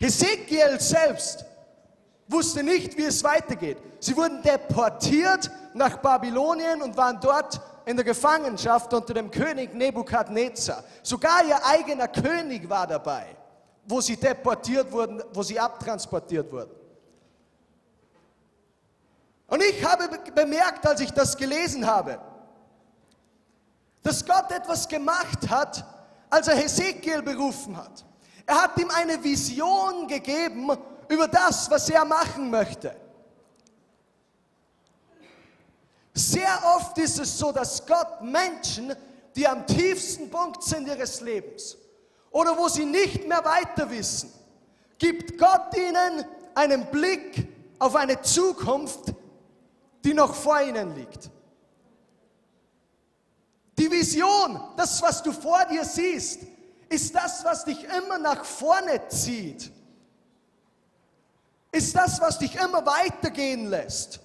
[0.00, 1.44] Hesekiel selbst
[2.26, 3.76] wusste nicht, wie es weitergeht.
[4.00, 10.84] Sie wurden deportiert nach Babylonien und waren dort in der Gefangenschaft unter dem König Nebukadnezar.
[11.02, 13.26] Sogar ihr eigener König war dabei,
[13.84, 16.70] wo sie deportiert wurden, wo sie abtransportiert wurden.
[19.48, 22.20] Und ich habe bemerkt, als ich das gelesen habe,
[24.02, 25.84] dass Gott etwas gemacht hat,
[26.30, 28.04] als er Hesekiel berufen hat.
[28.50, 32.92] Er hat ihm eine Vision gegeben über das, was er machen möchte.
[36.12, 38.92] Sehr oft ist es so, dass Gott Menschen,
[39.36, 41.76] die am tiefsten Punkt sind ihres Lebens
[42.32, 44.32] oder wo sie nicht mehr weiter wissen,
[44.98, 46.24] gibt Gott ihnen
[46.56, 47.46] einen Blick
[47.78, 49.14] auf eine Zukunft,
[50.04, 51.30] die noch vor ihnen liegt.
[53.78, 56.40] Die Vision, das, was du vor dir siehst,
[56.90, 59.70] ist das, was dich immer nach vorne zieht.
[61.72, 64.18] Ist das, was dich immer weitergehen lässt.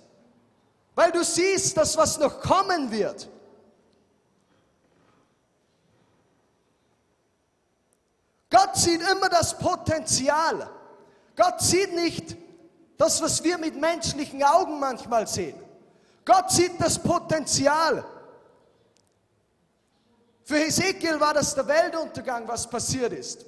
[0.95, 3.30] Weil du siehst, dass was noch kommen wird.
[8.49, 10.67] Gott sieht immer das Potenzial.
[11.36, 12.36] Gott sieht nicht
[12.97, 15.60] das, was wir mit menschlichen Augen manchmal sehen.
[16.23, 18.04] Gott sieht das Potenzial.
[20.45, 23.47] Für Hesekiel war das der Weltuntergang, was passiert ist.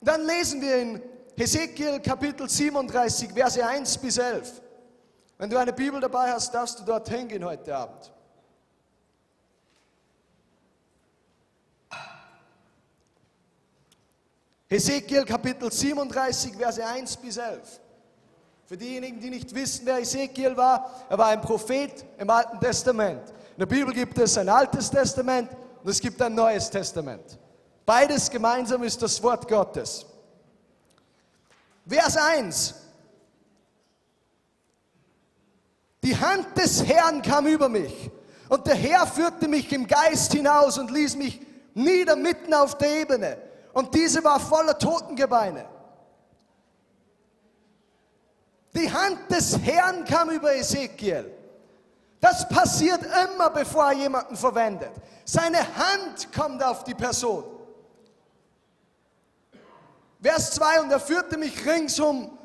[0.00, 1.02] Dann lesen wir in
[1.36, 4.62] Hesekiel Kapitel 37, Verse 1 bis 11.
[5.38, 8.12] Wenn du eine Bibel dabei hast, darfst du dort hingehen heute Abend.
[14.68, 17.80] Hesekiel Kapitel 37, Verse 1 bis 11.
[18.66, 23.32] Für diejenigen, die nicht wissen, wer Ezekiel war, er war ein Prophet im Alten Testament.
[23.60, 25.50] In der Bibel gibt es ein Altes Testament
[25.84, 27.38] und es gibt ein Neues Testament.
[27.84, 30.06] Beides gemeinsam ist das Wort Gottes.
[31.86, 32.74] Vers 1.
[36.02, 38.10] Die Hand des Herrn kam über mich
[38.48, 41.38] und der Herr führte mich im Geist hinaus und ließ mich
[41.74, 43.36] nieder mitten auf der Ebene.
[43.74, 45.66] Und diese war voller Totengebeine.
[48.74, 51.30] Die Hand des Herrn kam über Ezekiel.
[52.20, 54.92] Das passiert immer, bevor er jemanden verwendet.
[55.24, 57.44] Seine Hand kommt auf die Person.
[60.22, 62.36] Vers 2, und er führte mich ringsum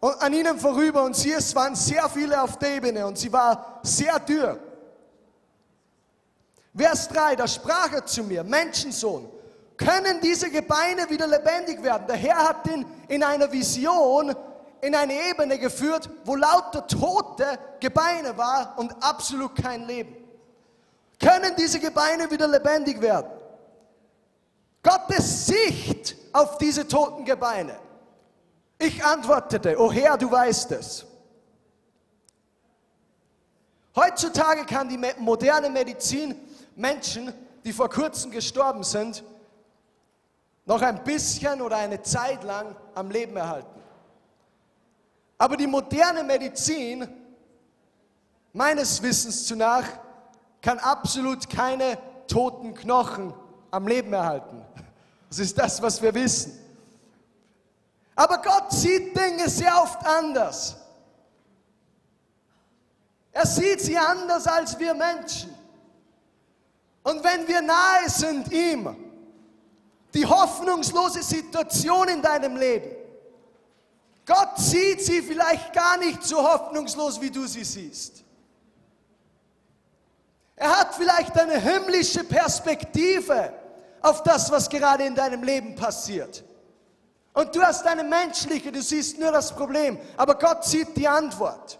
[0.00, 3.80] an ihnen vorüber und sie, es waren sehr viele auf der Ebene und sie war
[3.82, 4.58] sehr dürr.
[6.76, 9.30] Vers 3, da sprach er zu mir, Menschensohn,
[9.76, 12.06] können diese Gebeine wieder lebendig werden?
[12.06, 14.34] Der Herr hat ihn in einer Vision
[14.82, 20.16] in eine Ebene geführt, wo lauter tote Gebeine war und absolut kein Leben.
[21.20, 23.30] Können diese Gebeine wieder lebendig werden?
[24.82, 27.78] Gottes Sicht auf diese toten Gebeine.
[28.76, 31.06] Ich antwortete, oh Herr, du weißt es.
[33.94, 36.34] Heutzutage kann die moderne Medizin
[36.74, 37.32] Menschen,
[37.64, 39.22] die vor kurzem gestorben sind,
[40.64, 43.81] noch ein bisschen oder eine Zeit lang am Leben erhalten.
[45.42, 47.04] Aber die moderne Medizin,
[48.52, 49.82] meines Wissens zu nach,
[50.60, 53.34] kann absolut keine toten Knochen
[53.72, 54.64] am Leben erhalten.
[55.28, 56.56] Das ist das, was wir wissen.
[58.14, 60.76] Aber Gott sieht Dinge sehr oft anders.
[63.32, 65.52] Er sieht sie anders als wir Menschen.
[67.02, 68.94] Und wenn wir nahe sind ihm,
[70.14, 73.01] die hoffnungslose Situation in deinem Leben,
[74.24, 78.22] Gott sieht sie vielleicht gar nicht so hoffnungslos, wie du sie siehst.
[80.56, 83.52] Er hat vielleicht eine himmlische Perspektive
[84.00, 86.44] auf das, was gerade in deinem Leben passiert.
[87.32, 91.78] Und du hast eine menschliche, du siehst nur das Problem, aber Gott sieht die Antwort.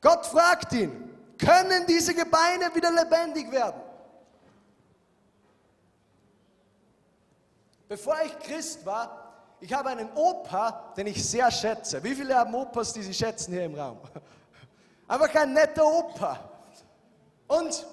[0.00, 3.81] Gott fragt ihn, können diese Gebeine wieder lebendig werden?
[7.92, 12.02] Bevor ich Christ war, ich habe einen Opa, den ich sehr schätze.
[12.02, 13.98] Wie viele haben Opas, die Sie schätzen hier im Raum?
[15.08, 16.38] Einfach ein netter Opa.
[17.48, 17.86] Und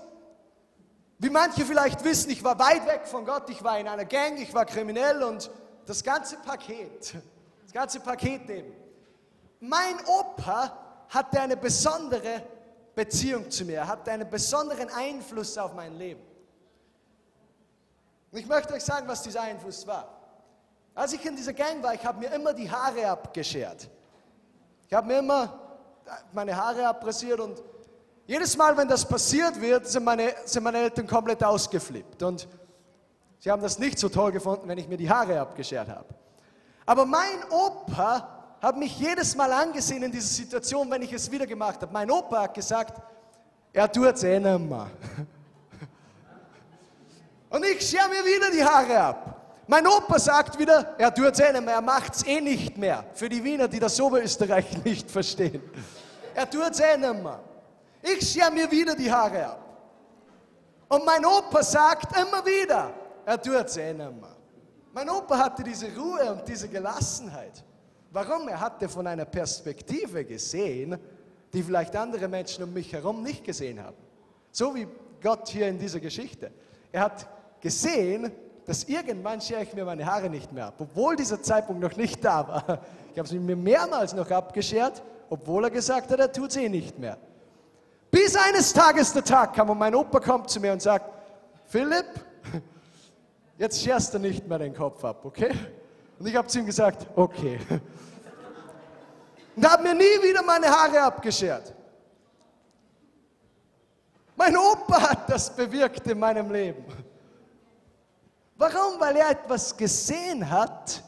[1.18, 4.40] wie manche vielleicht wissen, ich war weit weg von Gott, ich war in einer Gang,
[4.40, 5.52] ich war kriminell und
[5.86, 7.16] das ganze Paket,
[7.64, 8.72] das ganze Paket eben.
[9.60, 10.78] Mein Opa
[11.10, 12.42] hatte eine besondere
[12.96, 16.29] Beziehung zu mir, hatte einen besonderen Einfluss auf mein Leben.
[18.32, 20.08] Und ich möchte euch sagen, was dieser Einfluss war.
[20.94, 23.90] Als ich in dieser Gang war, ich habe mir immer die Haare abgeschert.
[24.88, 25.60] Ich habe mir immer
[26.32, 27.62] meine Haare abrasiert und
[28.26, 32.22] jedes Mal, wenn das passiert wird, sind meine, sind meine Eltern komplett ausgeflippt.
[32.22, 32.48] Und
[33.40, 36.06] sie haben das nicht so toll gefunden, wenn ich mir die Haare abgeschert habe.
[36.86, 41.48] Aber mein Opa hat mich jedes Mal angesehen in dieser Situation, wenn ich es wieder
[41.48, 41.92] gemacht habe.
[41.92, 43.02] Mein Opa hat gesagt,
[43.74, 44.88] er tut es eh nicht mehr.
[47.50, 49.64] Und ich schere mir wieder die Haare ab.
[49.68, 52.78] Mein Opa sagt wieder, er tut es eh nicht mehr, er macht es eh nicht
[52.78, 53.06] mehr.
[53.14, 55.62] Für die Wiener, die das Oberösterreich nicht verstehen.
[56.34, 57.40] Er tut es eh nicht mehr.
[58.02, 59.66] Ich schere mir wieder die Haare ab.
[60.88, 62.92] Und mein Opa sagt immer wieder,
[63.26, 64.36] er tut es eh nicht mehr.
[64.92, 67.64] Mein Opa hatte diese Ruhe und diese Gelassenheit.
[68.12, 68.48] Warum?
[68.48, 70.98] Er hatte von einer Perspektive gesehen,
[71.54, 73.98] die vielleicht andere Menschen um mich herum nicht gesehen haben.
[74.52, 74.88] So wie
[75.22, 76.52] Gott hier in dieser Geschichte.
[76.92, 77.28] Er hat
[77.62, 78.32] gesehen,
[78.66, 82.24] dass irgendwann schere ich mir meine Haare nicht mehr ab, obwohl dieser Zeitpunkt noch nicht
[82.24, 82.80] da war.
[83.12, 86.70] Ich habe sie mir mehrmals noch abgeschert, obwohl er gesagt hat, er tut es eh
[86.70, 87.18] nicht mehr.
[88.12, 91.06] Bis eines Tages der Tag kam und mein Opa kommt zu mir und sagt,
[91.66, 92.06] Philipp,
[93.58, 95.52] jetzt scherst du nicht mehr den Kopf ab, okay?
[96.20, 97.60] Und ich habe zu ihm gesagt, okay.
[99.56, 101.74] Und habe mir nie wieder meine Haare abgeschert.
[104.36, 106.86] Mein Opa hat das bewirkt in meinem Leben.
[108.60, 109.00] Warum?
[109.00, 111.02] Weil er etwas gesehen hat,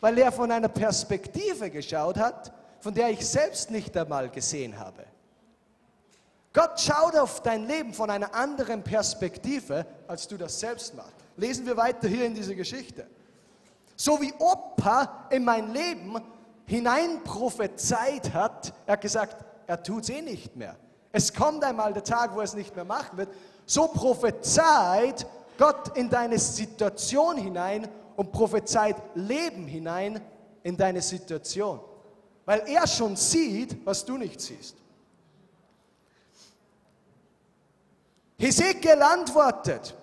[0.00, 5.04] weil er von einer Perspektive geschaut hat, von der ich selbst nicht einmal gesehen habe.
[6.52, 11.14] Gott schaut auf dein Leben von einer anderen Perspektive, als du das selbst machst.
[11.36, 13.06] Lesen wir weiter hier in dieser Geschichte.
[13.94, 16.20] So wie Opa in mein Leben
[16.66, 20.74] hinein prophezeit hat, er hat gesagt, er tut es eh nicht mehr.
[21.12, 23.28] Es kommt einmal der Tag, wo er es nicht mehr machen wird.
[23.66, 25.24] So prophezeit
[25.58, 30.20] Gott in deine Situation hinein und prophezeit Leben hinein
[30.62, 31.80] in deine Situation.
[32.46, 34.76] Weil er schon sieht, was du nicht siehst.
[38.38, 39.94] Hesekiel antwortet,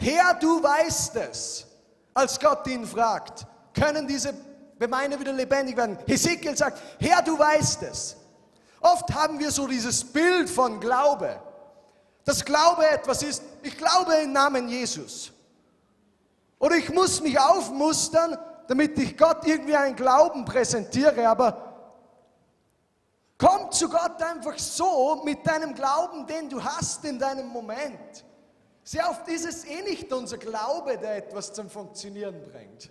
[0.00, 1.66] Herr, du weißt es,
[2.14, 4.32] als Gott ihn fragt, können diese
[4.78, 5.98] Gemeinde wieder lebendig werden?
[6.06, 8.16] Hesekiel sagt, Herr, du weißt es.
[8.80, 11.40] Oft haben wir so dieses Bild von Glaube,
[12.24, 15.32] dass Glaube etwas ist, ich glaube im Namen Jesus.
[16.58, 21.74] Oder ich muss mich aufmustern, damit ich Gott irgendwie einen Glauben präsentiere, aber
[23.36, 28.24] komm zu Gott einfach so mit deinem Glauben, den du hast in deinem Moment.
[28.82, 32.90] Sehr oft ist es eh nicht unser Glaube, der etwas zum Funktionieren bringt.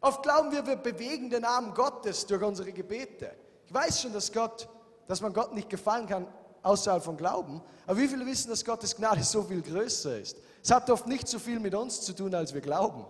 [0.00, 3.34] Oft glauben wir, wir bewegen den Arm Gottes durch unsere Gebete.
[3.66, 4.68] Ich weiß schon, dass Gott,
[5.06, 6.26] dass man Gott nicht gefallen kann
[6.66, 7.62] außerhalb von Glauben.
[7.86, 10.36] Aber wie viele wissen, dass Gottes Gnade so viel größer ist?
[10.62, 13.04] Es hat oft nicht so viel mit uns zu tun, als wir glauben.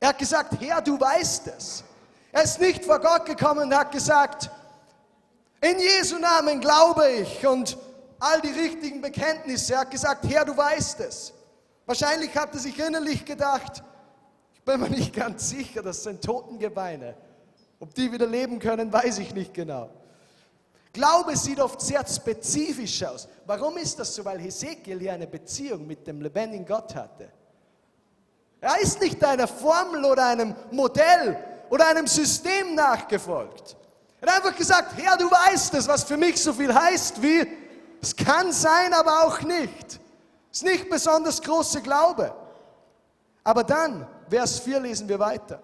[0.00, 1.84] Er hat gesagt, Herr, du weißt es.
[2.32, 4.50] Er ist nicht vor Gott gekommen und hat gesagt,
[5.60, 7.78] in Jesu Namen glaube ich und
[8.18, 9.74] all die richtigen Bekenntnisse.
[9.74, 11.32] Er hat gesagt, Herr, du weißt es.
[11.86, 13.84] Wahrscheinlich hat er sich innerlich gedacht,
[14.54, 17.16] ich bin mir nicht ganz sicher, das sind Totengebeine.
[17.78, 19.90] Ob die wieder leben können, weiß ich nicht genau.
[20.92, 23.26] Glaube sieht oft sehr spezifisch aus.
[23.46, 24.24] Warum ist das so?
[24.24, 27.30] Weil Hesekiel hier eine Beziehung mit dem lebendigen Gott hatte.
[28.60, 31.36] Er ist nicht einer Formel oder einem Modell
[31.70, 33.76] oder einem System nachgefolgt.
[34.20, 37.46] Er hat einfach gesagt, Herr, du weißt es, was für mich so viel heißt wie,
[38.00, 40.00] es kann sein, aber auch nicht.
[40.50, 42.34] Es ist nicht besonders große Glaube.
[43.42, 45.62] Aber dann, Vers 4 lesen wir weiter.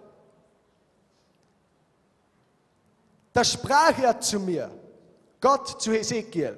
[3.33, 4.70] Da sprach er zu mir,
[5.41, 6.57] Gott zu Ezekiel,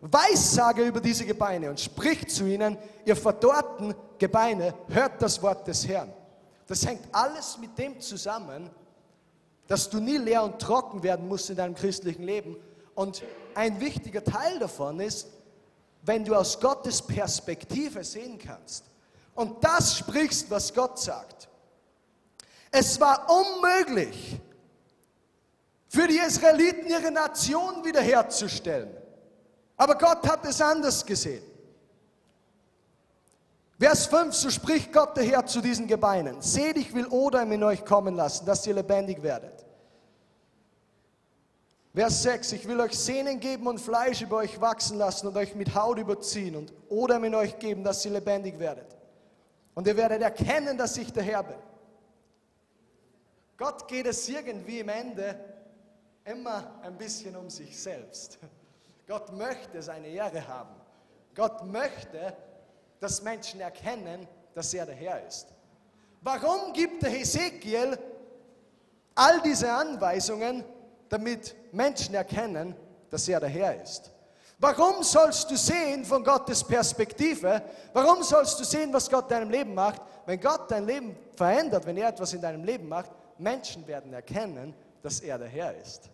[0.00, 5.86] Weissage über diese Gebeine und spricht zu ihnen, ihr verdorrten Gebeine, hört das Wort des
[5.86, 6.12] Herrn.
[6.66, 8.70] Das hängt alles mit dem zusammen,
[9.68, 12.56] dass du nie leer und trocken werden musst in deinem christlichen Leben.
[12.94, 13.22] Und
[13.54, 15.28] ein wichtiger Teil davon ist,
[16.02, 18.84] wenn du aus Gottes Perspektive sehen kannst
[19.34, 21.48] und das sprichst, was Gott sagt.
[22.70, 24.40] Es war unmöglich,
[25.92, 28.88] für die Israeliten ihre Nation wiederherzustellen.
[29.76, 31.42] Aber Gott hat es anders gesehen.
[33.78, 36.40] Vers 5, so spricht Gott der Herr zu diesen Gebeinen.
[36.40, 39.66] Seht, ich will Odem in euch kommen lassen, dass ihr lebendig werdet.
[41.94, 45.54] Vers 6, ich will euch Sehnen geben und Fleisch über euch wachsen lassen und euch
[45.54, 48.96] mit Haut überziehen und Odem in euch geben, dass ihr lebendig werdet.
[49.74, 51.58] Und ihr werdet erkennen, dass ich der Herr bin.
[53.58, 55.38] Gott geht es irgendwie im Ende
[56.24, 58.38] immer ein bisschen um sich selbst.
[59.06, 60.74] Gott möchte seine Ehre haben.
[61.34, 62.36] Gott möchte,
[63.00, 65.48] dass Menschen erkennen, dass er der Herr ist.
[66.20, 67.98] Warum gibt der Hesekiel
[69.14, 70.64] all diese Anweisungen,
[71.08, 72.76] damit Menschen erkennen,
[73.10, 74.10] dass er der Herr ist?
[74.58, 77.62] Warum sollst du sehen von Gottes Perspektive?
[77.92, 80.00] Warum sollst du sehen, was Gott in deinem Leben macht?
[80.24, 84.72] Wenn Gott dein Leben verändert, wenn er etwas in deinem Leben macht, Menschen werden erkennen,
[85.02, 86.11] dass er der Herr ist.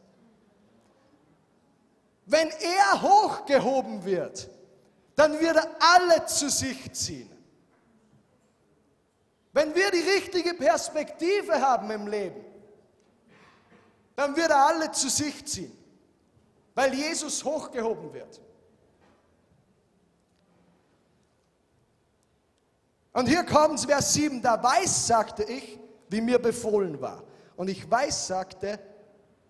[2.30, 4.50] Wenn er hochgehoben wird,
[5.16, 7.30] dann wird er alle zu sich ziehen.
[9.54, 12.44] Wenn wir die richtige Perspektive haben im Leben,
[14.14, 15.72] dann wird er alle zu sich ziehen,
[16.74, 18.42] weil Jesus hochgehoben wird.
[23.14, 25.78] Und hier kommt Vers 7, da weiß, sagte ich,
[26.10, 27.22] wie mir befohlen war.
[27.56, 28.78] Und ich weiß, sagte,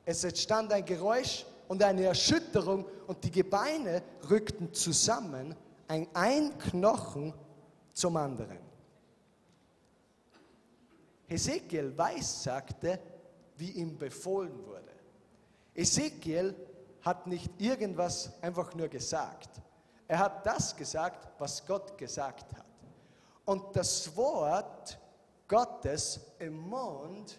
[0.04, 5.54] es entstand ein Geräusch und eine Erschütterung und die Gebeine rückten zusammen,
[5.86, 7.32] ein, ein Knochen
[7.92, 8.58] zum anderen.
[11.28, 12.98] Ezekiel weiß, sagte,
[13.56, 14.92] wie ihm befohlen wurde.
[15.74, 16.54] Ezekiel
[17.02, 19.50] hat nicht irgendwas einfach nur gesagt.
[20.06, 22.64] Er hat das gesagt, was Gott gesagt hat.
[23.44, 24.98] Und das Wort
[25.46, 27.38] Gottes im Mund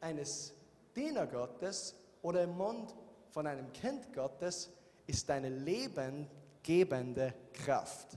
[0.00, 0.54] eines
[0.94, 2.94] Diener Gottes oder im Mund
[3.36, 4.70] von einem Kind Gottes
[5.06, 8.16] ist eine lebengebende Kraft.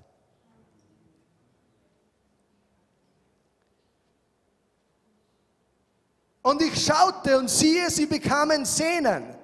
[6.41, 9.35] Und ich schaute und siehe, sie bekamen Sehnen.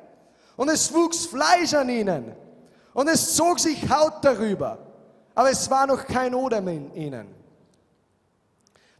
[0.55, 2.33] Und es wuchs Fleisch an ihnen.
[2.93, 4.77] Und es zog sich Haut darüber.
[5.33, 7.35] Aber es war noch kein Odem in ihnen.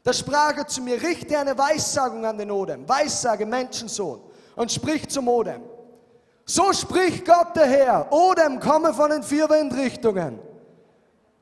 [0.03, 2.85] Da sprach er zu mir, richte eine Weissagung an den Odem.
[2.85, 4.19] Weissage, Menschensohn.
[4.57, 5.74] Und sprich zum Odem.
[6.45, 8.11] So spricht Gott der Herr.
[8.13, 10.39] Odem, komme von den vier Windrichtungen.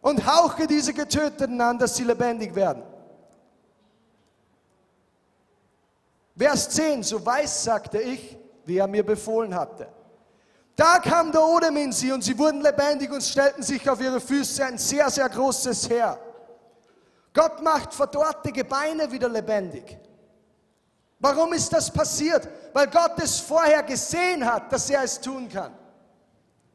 [0.01, 2.83] Und hauche diese Getöteten an, dass sie lebendig werden.
[6.37, 9.87] Vers 10, so weiß, sagte ich, wie er mir befohlen hatte.
[10.75, 14.19] Da kam der Odem in sie und sie wurden lebendig und stellten sich auf ihre
[14.19, 16.19] Füße, ein sehr, sehr großes Heer.
[17.33, 19.97] Gott macht verdorrte Gebeine wieder lebendig.
[21.23, 22.49] Warum ist das passiert?
[22.73, 25.73] Weil Gott es vorher gesehen hat, dass er es tun kann.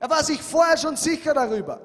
[0.00, 1.78] Er war sich vorher schon sicher darüber.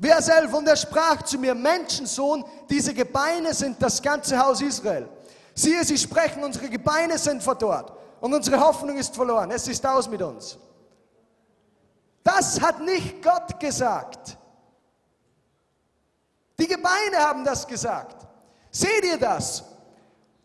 [0.00, 5.08] Vers 11, und er sprach zu mir, Menschensohn, diese Gebeine sind das ganze Haus Israel.
[5.54, 9.52] Siehe, sie sprechen, unsere Gebeine sind verdorrt und unsere Hoffnung ist verloren.
[9.52, 10.58] Es ist aus mit uns.
[12.24, 14.36] Das hat nicht Gott gesagt.
[16.82, 18.26] Die Gebeine haben das gesagt.
[18.72, 19.62] Seht ihr das?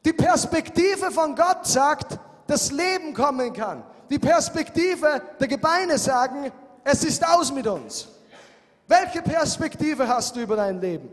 [0.06, 3.84] Die Perspektive von Gott sagt, dass Leben kommen kann.
[4.08, 6.52] Die Perspektive der Gebeine sagen,
[6.84, 8.08] es ist aus mit uns.
[8.88, 11.10] Welche Perspektive hast du über dein Leben?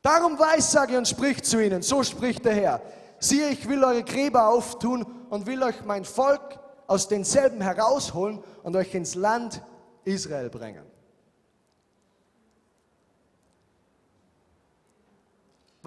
[0.00, 2.80] Darum weissage und spricht zu ihnen, so spricht der Herr.
[3.18, 8.76] Siehe, ich will eure Gräber auftun und will euch mein Volk aus denselben herausholen und
[8.76, 9.60] euch ins Land
[10.04, 10.97] Israel bringen.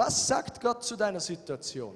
[0.04, 1.96] Was sagt Gott zu deiner Situation?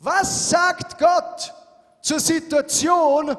[0.00, 1.54] Was sagt Gott
[2.02, 3.36] zur Situation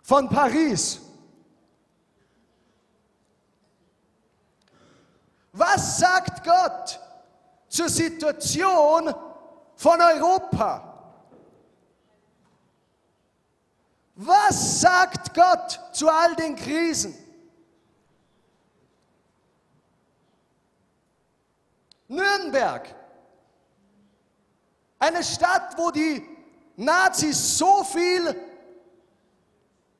[0.00, 1.00] von Paris?
[5.52, 7.00] Was sagt Gott
[7.66, 9.12] zur Situation
[9.74, 10.90] von Europa?
[14.14, 17.19] Was sagt Gott zu all den Krisen?
[22.10, 22.94] Nürnberg
[24.98, 26.26] eine Stadt, wo die
[26.76, 28.36] Nazis so viel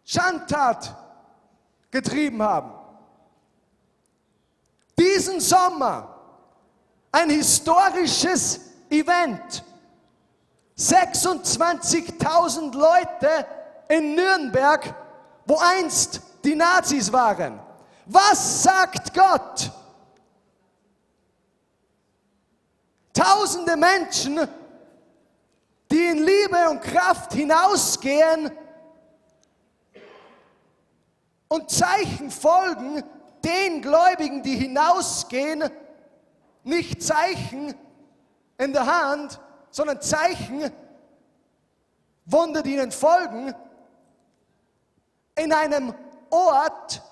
[0.04, 0.94] Schandtat
[1.90, 2.72] getrieben haben.
[4.98, 6.16] Diesen Sommer
[7.12, 9.64] ein historisches Event.
[10.76, 13.46] 26.000 Leute
[13.88, 14.94] in Nürnberg,
[15.46, 17.58] wo einst die Nazis waren.
[18.06, 19.70] Was sagt Gott?
[23.12, 24.48] Tausende Menschen
[25.90, 28.50] die in Liebe und Kraft hinausgehen
[31.48, 33.02] und Zeichen folgen
[33.44, 35.68] den Gläubigen, die hinausgehen,
[36.62, 37.74] nicht Zeichen
[38.58, 39.40] in der Hand,
[39.70, 40.70] sondern Zeichen,
[42.26, 43.52] Wunder, die ihnen folgen,
[45.34, 45.94] in einem
[46.28, 47.02] Ort,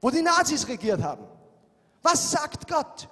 [0.00, 1.26] wo die Nazis regiert haben.
[2.02, 3.08] Was sagt Gott?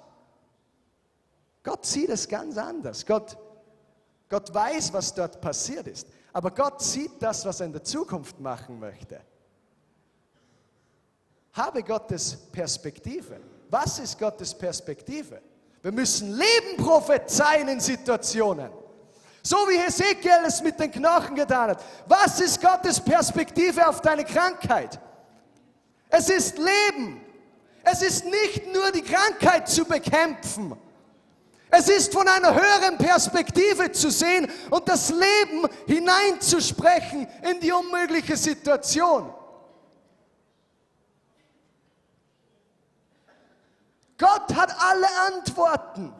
[1.63, 3.05] Gott sieht es ganz anders.
[3.05, 3.37] Gott
[4.31, 6.07] Gott weiß, was dort passiert ist.
[6.31, 9.19] Aber Gott sieht das, was er in der Zukunft machen möchte.
[11.51, 13.41] Habe Gottes Perspektive.
[13.69, 15.41] Was ist Gottes Perspektive?
[15.81, 18.71] Wir müssen Leben prophezeien in Situationen.
[19.43, 21.83] So wie Hesekiel es mit den Knochen getan hat.
[22.07, 24.97] Was ist Gottes Perspektive auf deine Krankheit?
[26.07, 27.19] Es ist Leben.
[27.83, 30.77] Es ist nicht nur die Krankheit zu bekämpfen.
[31.73, 38.35] Es ist von einer höheren Perspektive zu sehen und das Leben hineinzusprechen in die unmögliche
[38.35, 39.33] Situation.
[44.17, 46.13] Gott hat alle Antworten.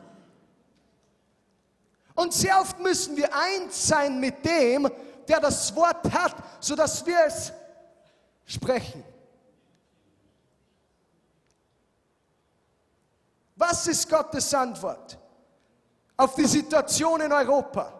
[2.15, 4.89] Und sehr oft müssen wir eins sein mit dem,
[5.27, 7.51] der das Wort hat, sodass wir es
[8.45, 9.03] sprechen.
[13.57, 15.20] Was ist Gottes Antwort
[16.21, 17.91] auf die Situation in Europa?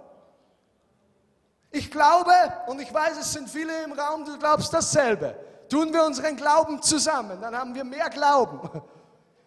[1.72, 2.32] Ich glaube,
[2.67, 5.36] und ich weiß, es sind viele im Raum, du glaubst dasselbe.
[5.69, 8.59] Tun wir unseren Glauben zusammen, dann haben wir mehr Glauben.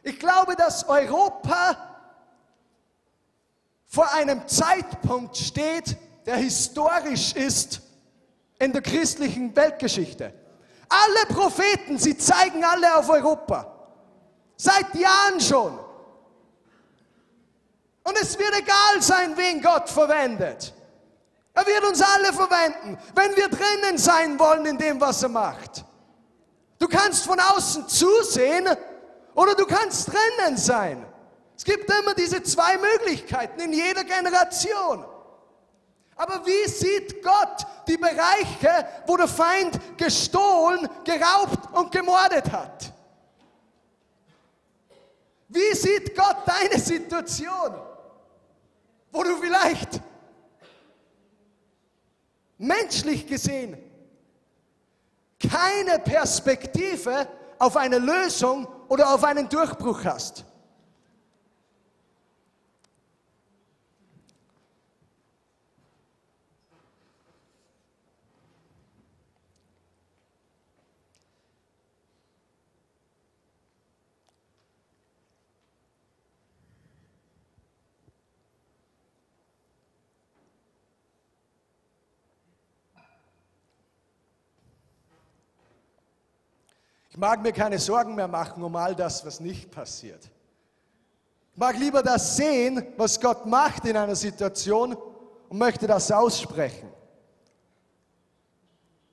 [0.03, 1.77] Ich glaube, dass Europa
[3.87, 5.97] vor einem Zeitpunkt steht,
[6.27, 7.81] der historisch ist
[8.59, 10.33] in der christlichen Weltgeschichte.
[10.89, 13.73] Alle Propheten, sie zeigen alle auf Europa.
[14.57, 15.79] Seit Jahren schon.
[18.05, 20.73] Und es wird egal sein, wen Gott verwendet.
[21.55, 25.85] Er wird uns alle verwenden, wenn wir drinnen sein wollen in dem, was er macht.
[26.79, 28.69] Du kannst von außen zusehen
[29.35, 31.07] oder du kannst drinnen sein.
[31.57, 35.05] Es gibt immer diese zwei Möglichkeiten in jeder Generation.
[36.17, 42.93] Aber wie sieht Gott die Bereiche, wo der Feind gestohlen, geraubt und gemordet hat?
[45.49, 47.75] Wie sieht Gott deine Situation,
[49.15, 50.01] wo du vielleicht
[52.59, 53.79] menschlich gesehen
[55.39, 60.45] keine Perspektive auf eine Lösung oder auf einen Durchbruch hast.
[87.25, 90.31] Mag mir keine Sorgen mehr machen um all das, was nicht passiert.
[91.55, 94.95] Ich mag lieber das sehen, was Gott macht in einer Situation
[95.49, 96.91] und möchte das aussprechen.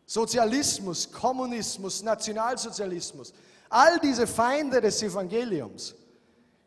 [0.05, 3.33] Sozialismus, Kommunismus, Nationalsozialismus,
[3.69, 5.95] all diese Feinde des Evangeliums.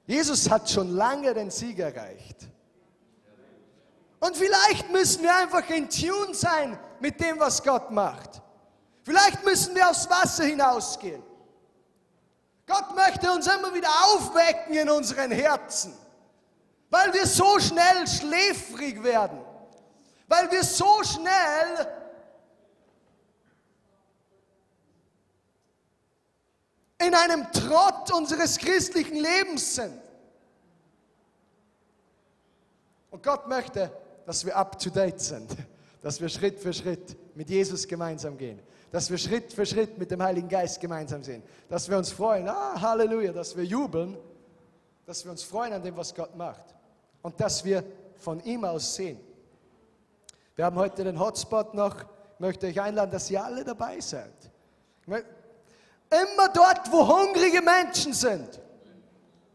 [0.07, 2.39] Jesus hat schon lange den Sieg erreicht.
[4.19, 8.41] Und vielleicht müssen wir einfach in Tune sein mit dem, was Gott macht.
[9.03, 11.23] Vielleicht müssen wir aufs Wasser hinausgehen.
[12.67, 15.93] Gott möchte uns immer wieder aufwecken in unseren Herzen,
[16.91, 19.39] weil wir so schnell schläfrig werden,
[20.29, 21.87] weil wir so schnell
[26.99, 30.01] in einem Trott unseres christlichen Lebens sind.
[33.11, 33.93] Und Gott möchte,
[34.25, 35.51] dass wir up-to-date sind,
[36.03, 38.61] dass wir Schritt für Schritt mit Jesus gemeinsam gehen
[38.95, 42.49] dass wir Schritt für Schritt mit dem Heiligen Geist gemeinsam sind, dass wir uns freuen,
[42.49, 44.17] ah, Halleluja, dass wir jubeln,
[45.05, 46.63] dass wir uns freuen an dem, was Gott macht
[47.21, 47.83] und dass wir
[48.15, 49.19] von ihm aus sehen.
[50.55, 52.03] Wir haben heute den Hotspot noch.
[52.03, 54.33] Ich möchte euch einladen, dass ihr alle dabei seid.
[55.09, 58.61] Immer dort, wo hungrige Menschen sind.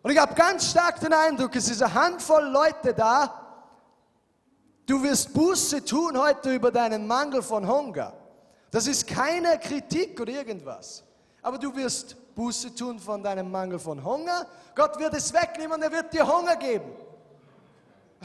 [0.04, 3.64] Und ich habe ganz stark den Eindruck, es ist eine Handvoll Leute da.
[4.86, 8.19] Du wirst Buße tun heute über deinen Mangel von Hunger.
[8.72, 11.04] Das ist keine Kritik oder irgendwas.
[11.42, 14.46] Aber du wirst Buße tun von deinem Mangel von Hunger.
[14.76, 16.92] Gott wird es wegnehmen und er wird dir Hunger geben.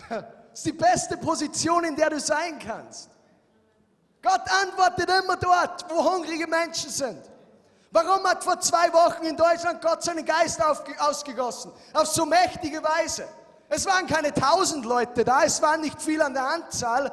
[0.55, 3.11] Das ist die beste Position, in der du sein kannst.
[4.23, 7.29] Gott antwortet immer dort, wo hungrige Menschen sind.
[7.91, 10.61] Warum hat vor zwei Wochen in Deutschland Gott seinen Geist
[11.01, 11.73] ausgegossen?
[11.93, 13.27] Auf so mächtige Weise.
[13.69, 17.11] Es waren keine tausend Leute da, es waren nicht viel an der Anzahl,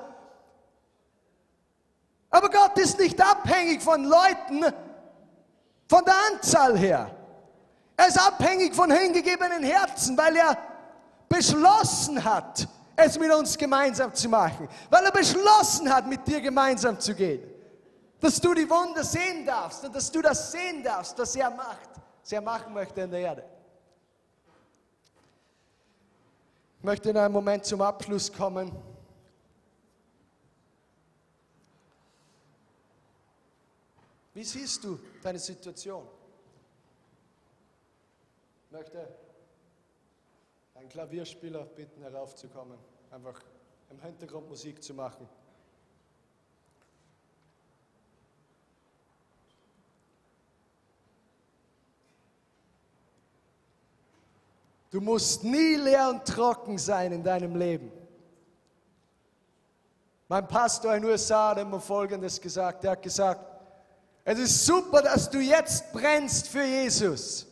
[2.31, 4.73] aber Gott ist nicht abhängig von Leuten,
[5.87, 7.11] von der Anzahl her.
[7.97, 10.57] Er ist abhängig von hingegebenen Herzen, weil er
[11.27, 14.69] beschlossen hat, es mit uns gemeinsam zu machen.
[14.89, 17.43] Weil er beschlossen hat, mit dir gemeinsam zu gehen.
[18.21, 21.89] Dass du die Wunder sehen darfst und dass du das sehen darfst, was er macht,
[22.21, 23.43] was er machen möchte in der Erde.
[26.79, 28.71] Ich möchte in einem Moment zum Abschluss kommen.
[34.41, 36.03] Wie siehst du deine Situation?
[38.65, 39.07] Ich möchte
[40.73, 42.79] einen Klavierspieler bitten, heraufzukommen,
[43.11, 43.39] einfach
[43.91, 45.29] im Hintergrund Musik zu machen.
[54.89, 57.91] Du musst nie leer und trocken sein in deinem Leben.
[60.27, 62.83] Mein Pastor in USA hat immer Folgendes gesagt.
[62.85, 63.50] Er hat gesagt,
[64.23, 67.47] es ist super, dass du jetzt brennst für Jesus.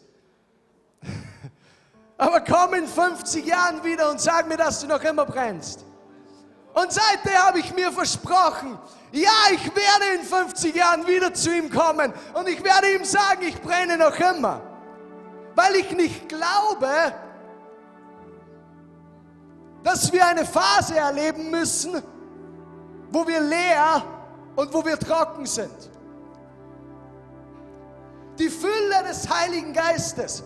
[2.18, 5.86] Aber komm in 50 Jahren wieder und sag mir, dass du noch immer brennst.
[6.74, 8.78] Und seitdem habe ich mir versprochen,
[9.12, 13.42] ja, ich werde in 50 Jahren wieder zu ihm kommen und ich werde ihm sagen,
[13.48, 14.62] ich brenne noch immer.
[15.56, 16.88] Weil ich nicht glaube,
[19.84, 22.04] dass wir eine Phase erleben müssen,
[23.10, 24.04] wo wir leer
[24.56, 25.90] und wo wir trocken sind.
[28.40, 30.44] Die Fülle des Heiligen Geistes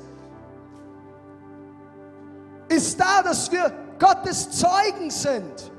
[2.68, 5.72] ist da, dass wir Gottes Zeugen sind.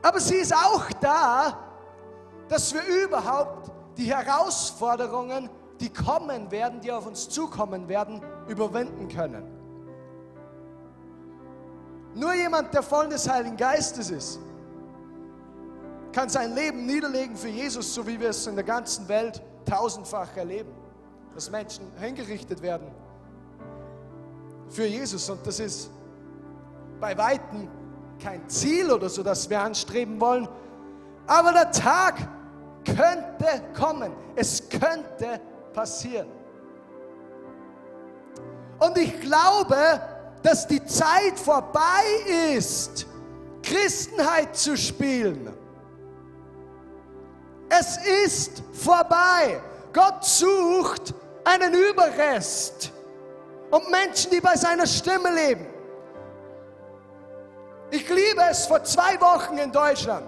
[0.00, 1.58] Aber sie ist auch da,
[2.48, 5.50] dass wir überhaupt die Herausforderungen,
[5.80, 9.44] die kommen werden, die auf uns zukommen werden, überwinden können.
[12.14, 14.38] Nur jemand, der voll des Heiligen Geistes ist,
[16.12, 20.36] kann sein Leben niederlegen für Jesus, so wie wir es in der ganzen Welt tausendfach
[20.36, 20.72] erleben.
[21.34, 22.86] Dass Menschen hingerichtet werden
[24.68, 25.28] für Jesus.
[25.28, 25.90] Und das ist
[27.00, 27.68] bei Weitem
[28.22, 30.48] kein Ziel oder so, das wir anstreben wollen.
[31.26, 32.16] Aber der Tag
[32.84, 34.12] könnte kommen.
[34.36, 35.40] Es könnte
[35.72, 36.28] passieren.
[38.78, 40.00] Und ich glaube,
[40.42, 42.04] dass die Zeit vorbei
[42.54, 43.06] ist,
[43.62, 45.52] Christenheit zu spielen.
[47.68, 49.60] Es ist vorbei.
[49.92, 52.90] Gott sucht einen Überrest
[53.70, 55.66] und Menschen, die bei seiner Stimme leben.
[57.90, 60.26] Ich liebe es vor zwei Wochen in Deutschland.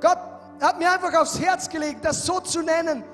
[0.00, 0.18] Gott
[0.60, 3.04] hat mir einfach aufs Herz gelegt, das so zu nennen.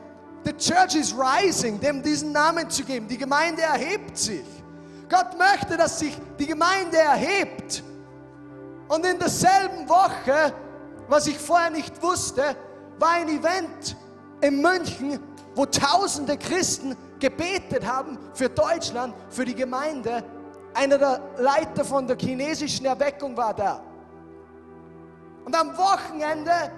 [0.44, 3.08] The Church is rising, dem diesen Namen zu geben.
[3.08, 4.44] Die Gemeinde erhebt sich.
[5.08, 7.82] Gott möchte, dass sich die Gemeinde erhebt.
[8.88, 10.52] Und in derselben Woche,
[11.08, 12.56] was ich vorher nicht wusste,
[12.98, 13.96] war ein Event
[14.40, 15.20] in München,
[15.54, 20.22] wo tausende Christen gebetet haben für Deutschland, für die Gemeinde.
[20.74, 23.80] Einer der Leiter von der chinesischen Erweckung war da.
[25.44, 26.72] Und am Wochenende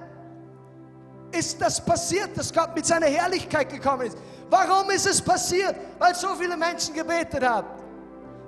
[1.33, 4.19] ist das passiert, dass Gott mit seiner Herrlichkeit gekommen ist.
[4.51, 5.75] Warum ist es passiert?
[5.99, 7.67] Weil so viele Menschen gebetet haben.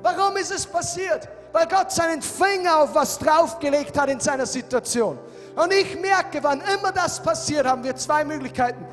[0.03, 1.29] Warum ist es passiert?
[1.53, 5.19] Weil Gott seinen Finger auf was draufgelegt hat in seiner Situation.
[5.59, 8.87] Und ich merke, wann immer das passiert, haben wir zwei Möglichkeiten.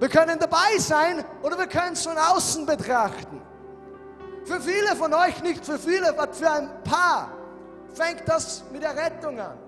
[0.00, 3.40] Wir können dabei sein oder wir können es von außen betrachten.
[4.44, 7.30] Für viele von euch nicht, für viele, aber für ein paar
[7.94, 9.58] fängt das mit der Rettung an.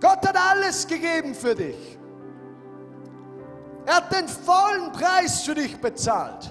[0.00, 1.98] Gott hat alles gegeben für dich.
[3.84, 6.50] Er hat den vollen Preis für dich bezahlt.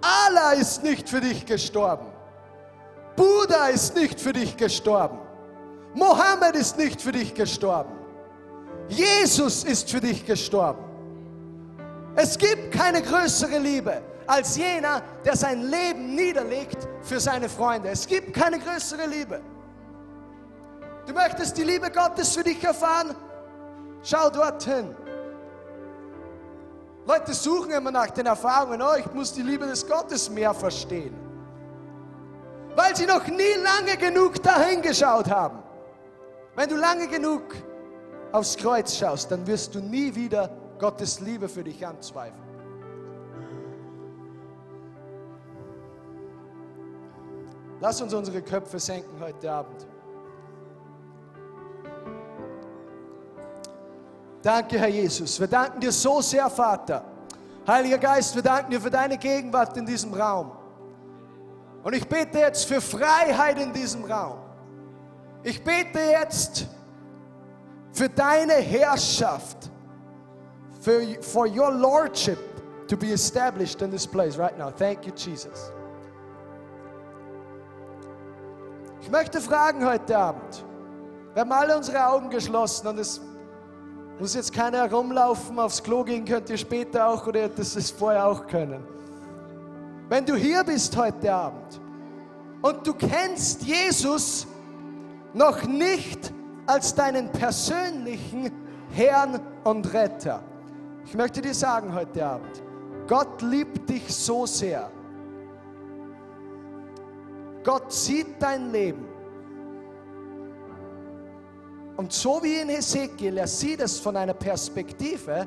[0.00, 2.13] Allah ist nicht für dich gestorben.
[3.16, 5.18] Buddha ist nicht für dich gestorben.
[5.94, 7.92] Mohammed ist nicht für dich gestorben.
[8.88, 10.84] Jesus ist für dich gestorben.
[12.16, 17.90] Es gibt keine größere Liebe als jener, der sein Leben niederlegt für seine Freunde.
[17.90, 19.40] Es gibt keine größere Liebe.
[21.06, 23.14] Du möchtest die Liebe Gottes für dich erfahren?
[24.02, 24.94] Schau dorthin.
[27.06, 31.23] Leute suchen immer nach den Erfahrungen, oh, ich muss die Liebe des Gottes mehr verstehen.
[32.76, 35.62] Weil sie noch nie lange genug dahin geschaut haben.
[36.56, 37.42] Wenn du lange genug
[38.32, 42.42] aufs Kreuz schaust, dann wirst du nie wieder Gottes Liebe für dich anzweifeln.
[47.80, 49.86] Lass uns unsere Köpfe senken heute Abend.
[54.42, 55.38] Danke, Herr Jesus.
[55.40, 57.04] Wir danken dir so sehr, Vater.
[57.66, 60.63] Heiliger Geist, wir danken dir für deine Gegenwart in diesem Raum.
[61.84, 64.38] Und ich bete jetzt für Freiheit in diesem Raum.
[65.42, 66.66] Ich bete jetzt
[67.92, 69.70] für deine Herrschaft,
[70.80, 72.38] für for your lordship
[72.88, 74.70] to be established in this place right now.
[74.70, 75.70] Thank you, Jesus.
[79.02, 80.64] Ich möchte fragen heute Abend.
[81.34, 83.20] Wir haben alle unsere Augen geschlossen und es
[84.18, 88.24] muss jetzt keiner herumlaufen, aufs Klo gehen könnt ihr später auch oder das ist vorher
[88.24, 88.93] auch können.
[90.08, 91.80] Wenn du hier bist heute Abend
[92.60, 94.46] und du kennst Jesus
[95.32, 96.32] noch nicht
[96.66, 98.50] als deinen persönlichen
[98.90, 100.42] Herrn und Retter.
[101.06, 102.62] Ich möchte dir sagen heute Abend,
[103.06, 104.90] Gott liebt dich so sehr.
[107.62, 109.06] Gott sieht dein Leben.
[111.96, 115.46] Und so wie in Hesekiel, er sieht es von einer Perspektive,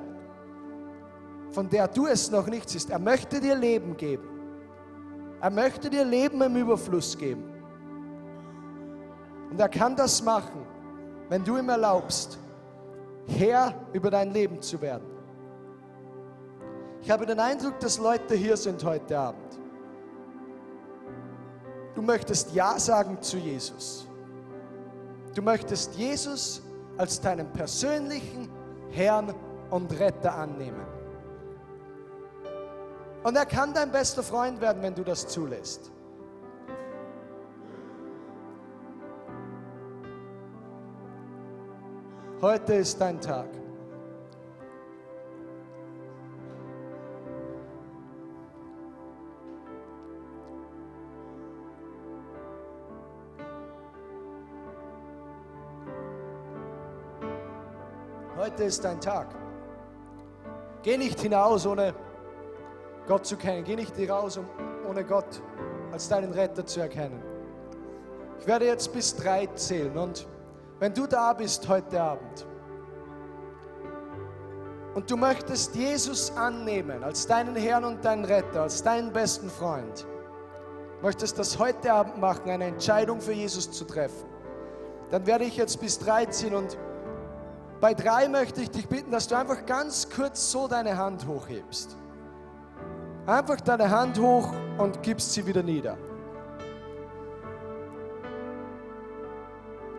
[1.51, 2.89] von der du es noch nicht siehst.
[2.89, 4.36] Er möchte dir Leben geben.
[5.39, 7.43] Er möchte dir Leben im Überfluss geben.
[9.51, 10.65] Und er kann das machen,
[11.29, 12.37] wenn du ihm erlaubst,
[13.27, 15.05] Herr über dein Leben zu werden.
[17.01, 19.59] Ich habe den Eindruck, dass Leute hier sind heute Abend.
[21.95, 24.07] Du möchtest Ja sagen zu Jesus.
[25.35, 26.61] Du möchtest Jesus
[26.97, 28.49] als deinen persönlichen
[28.91, 29.33] Herrn
[29.69, 30.96] und Retter annehmen.
[33.27, 35.91] Und er kann dein bester Freund werden, wenn du das zulässt.
[42.39, 43.49] Heute ist dein Tag.
[58.37, 59.35] Heute ist dein Tag.
[60.81, 61.93] Geh nicht hinaus, ohne
[63.07, 63.63] Gott zu kennen.
[63.63, 64.45] Geh nicht raus, um,
[64.87, 65.41] ohne Gott
[65.91, 67.21] als deinen Retter zu erkennen.
[68.39, 70.27] Ich werde jetzt bis drei zählen und
[70.79, 72.45] wenn du da bist heute Abend
[74.93, 80.05] und du möchtest Jesus annehmen als deinen Herrn und deinen Retter, als deinen besten Freund,
[81.01, 84.27] möchtest das heute Abend machen, eine Entscheidung für Jesus zu treffen,
[85.09, 86.77] dann werde ich jetzt bis drei ziehen und
[87.79, 91.95] bei drei möchte ich dich bitten, dass du einfach ganz kurz so deine Hand hochhebst.
[93.27, 95.97] Einfach deine Hand hoch und gibst sie wieder nieder.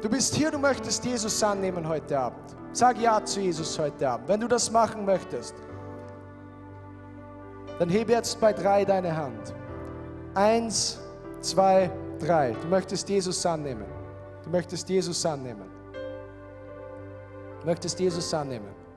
[0.01, 2.57] Du bist hier, du möchtest Jesus annehmen heute Abend.
[2.73, 4.29] Sag Ja zu Jesus heute Abend.
[4.29, 5.55] Wenn du das machen möchtest,
[7.79, 9.55] dann hebe jetzt bei drei deine Hand.
[10.35, 10.99] Eins,
[11.43, 12.53] zwei, drei.
[12.63, 13.87] Du möchtest Jesus annehmen.
[14.43, 15.69] Du möchtest Jesus annehmen.
[17.61, 18.88] Du möchtest Jesus annehmen.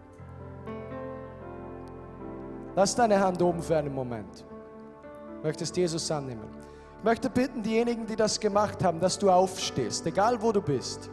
[2.76, 4.46] Lass deine Hand oben für einen Moment.
[5.44, 6.48] Möchtest Jesus annehmen.
[7.00, 11.10] Ich möchte bitten, diejenigen, die das gemacht haben, dass du aufstehst, egal wo du bist.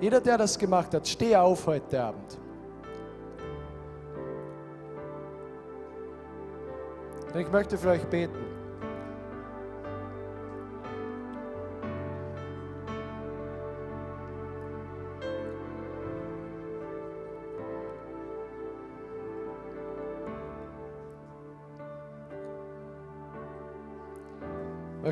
[0.00, 2.38] Jeder, der das gemacht hat, steh auf heute Abend.
[7.32, 8.53] Und ich möchte für euch beten.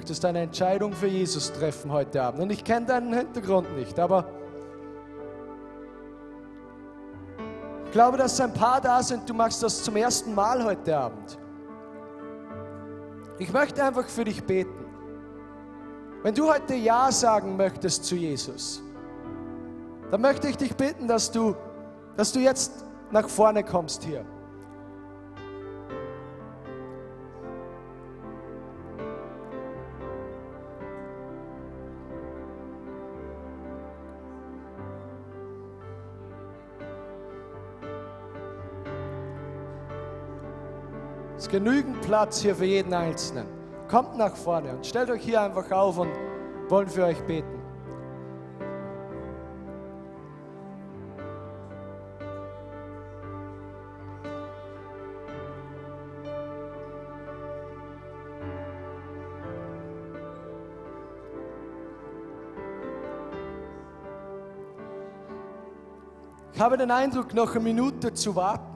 [0.03, 2.43] Möchtest eine Entscheidung für Jesus treffen heute Abend.
[2.43, 4.27] Und ich kenne deinen Hintergrund nicht, aber
[7.85, 11.39] ich glaube, dass ein paar da sind, du machst das zum ersten Mal heute Abend.
[13.39, 14.85] Ich möchte einfach für dich beten.
[16.25, 18.83] Wenn du heute Ja sagen möchtest zu Jesus,
[20.11, 21.55] dann möchte ich dich bitten, dass du,
[22.17, 24.25] dass du jetzt nach vorne kommst hier.
[41.53, 43.47] Genügend Platz hier für jeden Einzelnen.
[43.87, 46.11] Kommt nach vorne und stellt euch hier einfach auf und
[46.69, 47.61] wollen für euch beten.
[66.55, 68.72] Ich habe den Eindruck, noch eine Minute zu warten.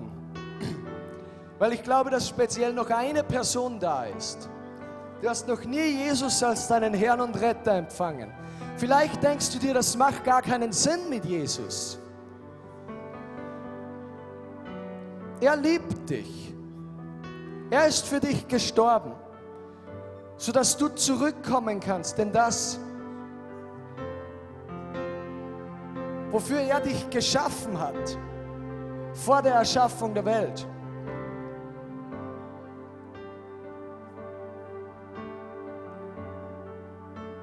[1.58, 4.48] Weil ich glaube, dass speziell noch eine Person da ist.
[5.22, 8.30] Du hast noch nie Jesus als deinen Herrn und Retter empfangen.
[8.76, 11.98] Vielleicht denkst du dir, das macht gar keinen Sinn mit Jesus.
[15.40, 16.54] Er liebt dich.
[17.70, 19.12] Er ist für dich gestorben,
[20.36, 22.18] sodass du zurückkommen kannst.
[22.18, 22.78] Denn das,
[26.30, 28.18] wofür er dich geschaffen hat,
[29.14, 30.66] vor der Erschaffung der Welt,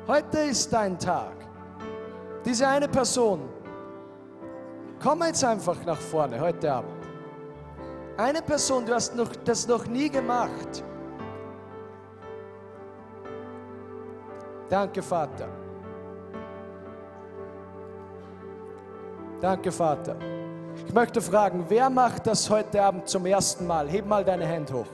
[0.05, 1.33] Heute ist dein Tag.
[2.43, 3.47] Diese eine Person,
[5.01, 6.91] komm jetzt einfach nach vorne heute Abend.
[8.17, 10.83] Eine Person, du hast noch, das noch nie gemacht.
[14.69, 15.47] Danke, Vater.
[19.39, 20.17] Danke, Vater.
[20.85, 23.87] Ich möchte fragen, wer macht das heute Abend zum ersten Mal?
[23.87, 24.87] Heb mal deine Hand hoch.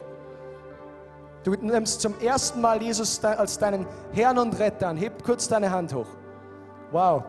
[1.43, 4.97] Du nimmst zum ersten Mal Jesus als deinen Herrn und Retter an.
[4.97, 6.07] Heb kurz deine Hand hoch.
[6.91, 7.23] Wow.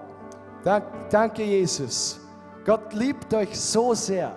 [1.11, 2.21] Danke, Jesus.
[2.65, 4.37] Gott liebt euch so sehr.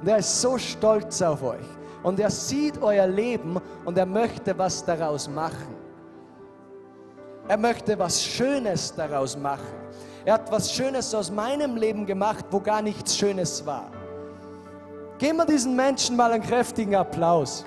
[0.00, 1.66] Und er ist so stolz auf euch.
[2.02, 5.74] Und er sieht euer Leben und er möchte was daraus machen.
[7.48, 9.74] Er möchte was Schönes daraus machen.
[10.24, 13.90] Er hat was Schönes aus meinem Leben gemacht, wo gar nichts Schönes war.
[15.18, 17.64] Geben wir diesen Menschen mal einen kräftigen Applaus.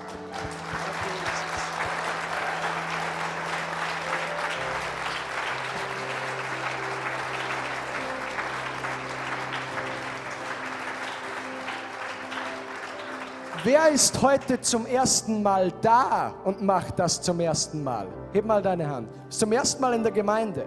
[13.64, 18.06] Wer ist heute zum ersten Mal da und macht das zum ersten Mal?
[18.32, 19.08] Heb mal deine Hand.
[19.28, 20.64] Ist zum ersten Mal in der Gemeinde.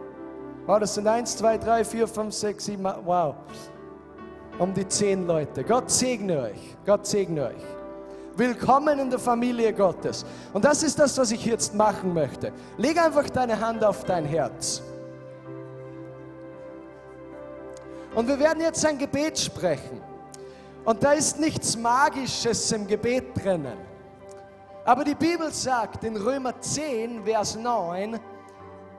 [0.66, 3.36] Wow, das sind eins, zwei, drei, vier, fünf, sechs, sieben, wow.
[4.60, 5.64] Um die zehn Leute.
[5.64, 6.78] Gott segne euch.
[6.86, 7.64] Gott segne euch.
[8.36, 10.26] Willkommen in der Familie Gottes.
[10.52, 12.52] Und das ist das, was ich jetzt machen möchte.
[12.78, 14.82] Leg einfach deine Hand auf dein Herz.
[18.14, 20.11] Und wir werden jetzt ein Gebet sprechen.
[20.84, 23.78] Und da ist nichts Magisches im Gebet drinnen.
[24.84, 28.20] Aber die Bibel sagt in Römer 10, Vers 9,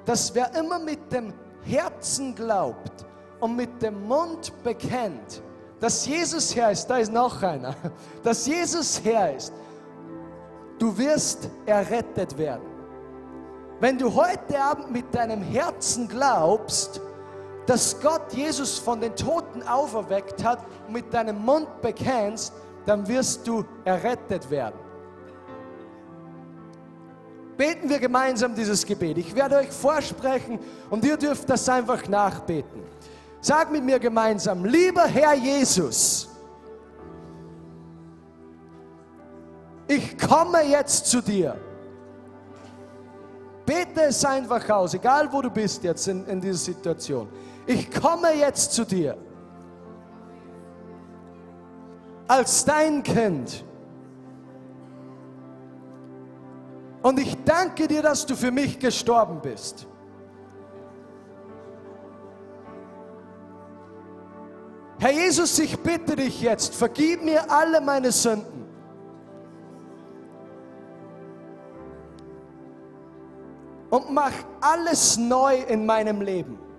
[0.04, 1.32] dass wer immer mit dem
[1.64, 3.04] Herzen glaubt
[3.40, 5.42] und mit dem Mund bekennt,
[5.80, 7.74] dass Jesus Herr ist, da ist noch einer,
[8.22, 9.52] dass Jesus Herr ist,
[10.78, 12.62] du wirst errettet werden.
[13.80, 17.00] Wenn du heute Abend mit deinem Herzen glaubst,
[17.66, 22.52] dass Gott Jesus von den Toten auferweckt hat und mit deinem Mund bekennst,
[22.86, 24.78] dann wirst du errettet werden.
[27.56, 29.18] Beten wir gemeinsam dieses Gebet.
[29.18, 30.58] Ich werde euch vorsprechen
[30.90, 32.82] und ihr dürft das einfach nachbeten.
[33.40, 36.28] Sag mit mir gemeinsam, lieber Herr Jesus,
[39.86, 41.56] ich komme jetzt zu dir.
[43.66, 47.28] Bete es einfach aus, egal wo du bist jetzt in, in dieser Situation
[47.66, 49.16] ich komme jetzt zu dir
[52.28, 53.64] als dein Kind.
[57.02, 59.86] Und ich danke dir, dass du für mich gestorben bist.
[64.98, 68.64] Herr Jesus, ich bitte dich jetzt, vergib mir alle meine Sünden.
[73.90, 76.71] Und mach alles neu in meinem Leben.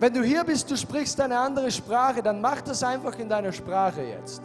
[0.00, 3.52] Wenn du hier bist, du sprichst eine andere Sprache, dann mach das einfach in deiner
[3.52, 4.42] Sprache jetzt.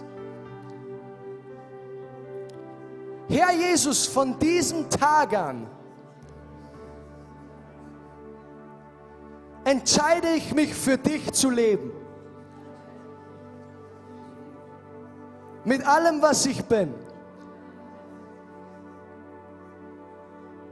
[3.30, 5.68] Herr Jesus, von diesem Tag an
[9.64, 11.92] entscheide ich mich für dich zu leben.
[15.66, 16.94] Mit allem, was ich bin.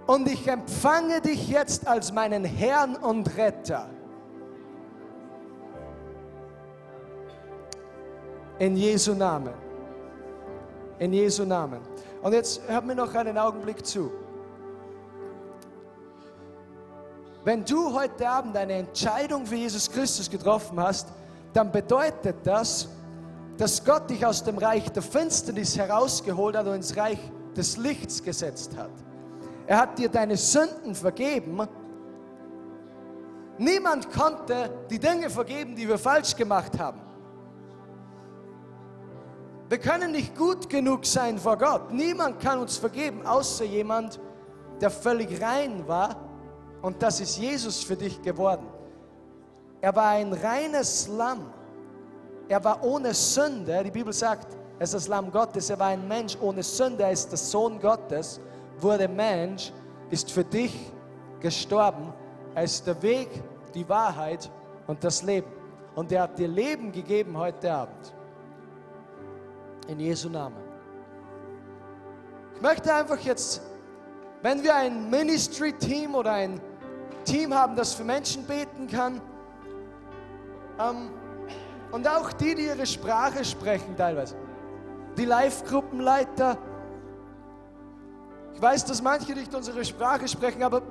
[0.08, 3.90] Und ich empfange dich jetzt als meinen Herrn und Retter.
[8.62, 9.56] In Jesu Namen.
[11.00, 11.80] In Jesu Namen.
[12.22, 14.12] Und jetzt hört mir noch einen Augenblick zu.
[17.44, 21.08] Wenn du heute Abend eine Entscheidung für Jesus Christus getroffen hast,
[21.54, 22.88] dann bedeutet das,
[23.58, 27.18] dass Gott dich aus dem Reich der Finsternis herausgeholt hat und ins Reich
[27.58, 28.92] des Lichts gesetzt hat.
[29.66, 31.68] Er hat dir deine Sünden vergeben.
[33.58, 37.02] Niemand konnte die Dinge vergeben, die wir falsch gemacht haben.
[39.72, 41.94] Wir können nicht gut genug sein vor Gott.
[41.94, 44.20] Niemand kann uns vergeben, außer jemand,
[44.82, 46.18] der völlig rein war.
[46.82, 48.68] Und das ist Jesus für dich geworden.
[49.80, 51.54] Er war ein reines Lamm.
[52.50, 53.82] Er war ohne Sünde.
[53.86, 55.70] Die Bibel sagt, er ist das Lamm Gottes.
[55.70, 57.04] Er war ein Mensch ohne Sünde.
[57.04, 58.42] Er ist der Sohn Gottes,
[58.78, 59.72] wurde Mensch,
[60.10, 60.92] ist für dich
[61.40, 62.12] gestorben.
[62.56, 63.30] Er ist der Weg,
[63.74, 64.52] die Wahrheit
[64.88, 65.50] und das Leben.
[65.96, 68.14] Und er hat dir Leben gegeben heute Abend.
[69.92, 70.56] In Jesu Namen.
[72.56, 73.62] Ich möchte einfach jetzt,
[74.42, 76.62] wenn wir ein Ministry-Team oder ein
[77.26, 79.20] Team haben, das für Menschen beten kann,
[80.80, 81.10] ähm,
[81.92, 84.38] und auch die, die ihre Sprache sprechen teilweise,
[85.18, 86.58] die Live-Gruppenleiter,
[88.54, 90.84] ich weiß, dass manche nicht unsere Sprache sprechen, aber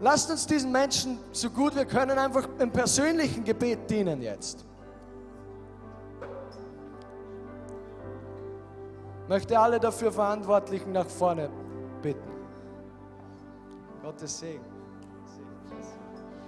[0.00, 4.67] lasst uns diesen Menschen so gut wir können einfach im persönlichen Gebet dienen jetzt.
[9.28, 11.50] Möchte alle dafür Verantwortlichen nach vorne
[12.02, 12.30] bitten.
[14.02, 14.64] Gottes Segen.
[14.64, 16.38] Gottes Segen, Gottes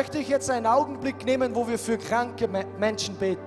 [0.00, 3.42] möchte ich jetzt einen Augenblick nehmen, wo wir für kranke Me- Menschen beten.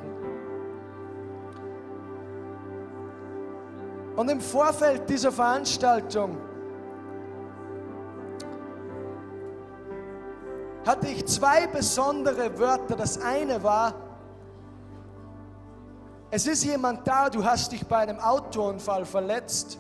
[4.16, 6.38] Und im Vorfeld dieser Veranstaltung
[10.86, 12.98] hatte ich zwei besondere Wörter.
[12.98, 13.96] Das eine war,
[16.30, 19.80] es ist jemand da, du hast dich bei einem Autounfall verletzt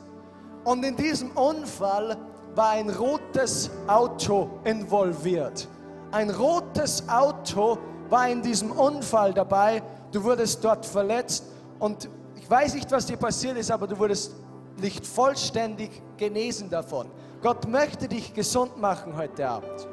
[0.63, 2.17] und in diesem Unfall
[2.55, 5.67] war ein rotes Auto involviert.
[6.13, 9.81] Ein rotes Auto war in diesem Unfall dabei.
[10.11, 11.43] Du wurdest dort verletzt
[11.79, 14.31] und ich weiß nicht, was dir passiert ist, aber du wurdest
[14.77, 17.07] nicht vollständig genesen davon.
[17.41, 19.87] Gott möchte dich gesund machen heute Abend.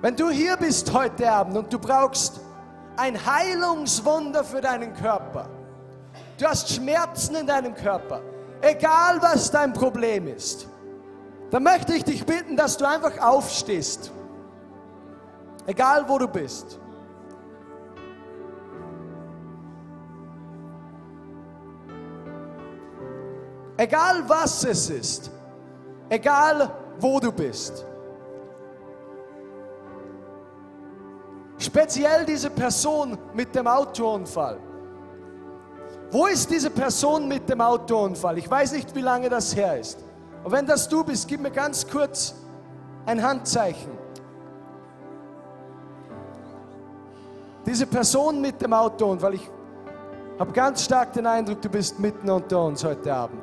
[0.00, 2.38] Wenn du hier bist heute Abend und du brauchst
[2.96, 5.48] ein Heilungswunder für deinen Körper,
[6.38, 8.22] du hast Schmerzen in deinem Körper,
[8.60, 10.68] egal was dein Problem ist,
[11.50, 14.12] dann möchte ich dich bitten, dass du einfach aufstehst,
[15.66, 16.78] egal wo du bist.
[23.76, 25.30] Egal was es ist,
[26.10, 27.86] egal wo du bist.
[31.56, 34.58] Speziell diese Person mit dem Autounfall.
[36.10, 38.38] Wo ist diese Person mit dem Autounfall?
[38.38, 39.98] Ich weiß nicht, wie lange das her ist.
[40.42, 42.34] Aber wenn das du bist, gib mir ganz kurz
[43.06, 43.92] ein Handzeichen.
[47.64, 49.48] Diese Person mit dem Autounfall, ich
[50.38, 53.42] habe ganz stark den Eindruck, du bist mitten unter uns heute Abend.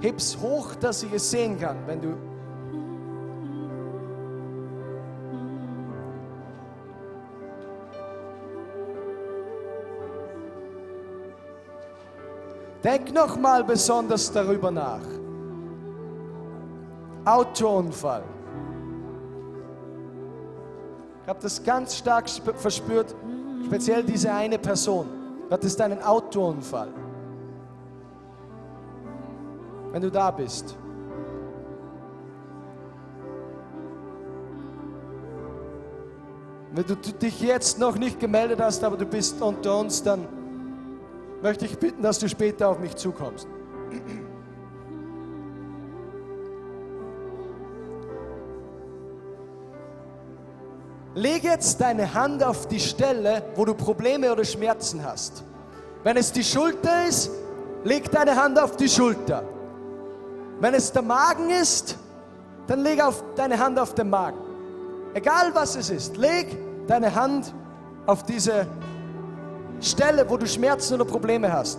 [0.00, 2.16] Heb's hoch, dass ich es sehen kann, wenn du
[12.84, 15.00] Denk noch mal besonders darüber nach.
[17.24, 18.22] Autounfall.
[21.22, 23.14] Ich habe das ganz stark sp- verspürt,
[23.66, 25.06] speziell diese eine Person.
[25.48, 26.88] Du hattest einen Autounfall.
[29.92, 30.76] Wenn du da bist.
[36.72, 40.26] Wenn du dich jetzt noch nicht gemeldet hast, aber du bist unter uns, dann
[41.42, 43.48] möchte ich bitten, dass du später auf mich zukommst.
[51.14, 55.42] Leg jetzt deine Hand auf die Stelle, wo du Probleme oder Schmerzen hast.
[56.04, 57.30] Wenn es die Schulter ist,
[57.82, 59.42] leg deine Hand auf die Schulter.
[60.60, 61.96] Wenn es der Magen ist,
[62.68, 64.38] dann leg auf deine Hand auf den Magen.
[65.14, 67.52] Egal was es ist, leg deine Hand
[68.06, 68.66] auf diese
[69.80, 71.78] Stelle, wo du Schmerzen oder Probleme hast.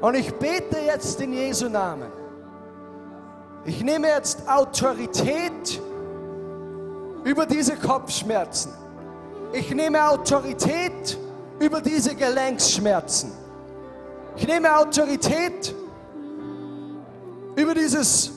[0.00, 2.12] Und ich bete jetzt in Jesu Namen.
[3.64, 5.80] Ich nehme jetzt Autorität
[7.24, 8.72] über diese Kopfschmerzen.
[9.52, 11.18] Ich nehme Autorität
[11.58, 13.32] über diese Gelenksschmerzen.
[14.36, 15.74] Ich nehme Autorität
[17.56, 18.32] über dieses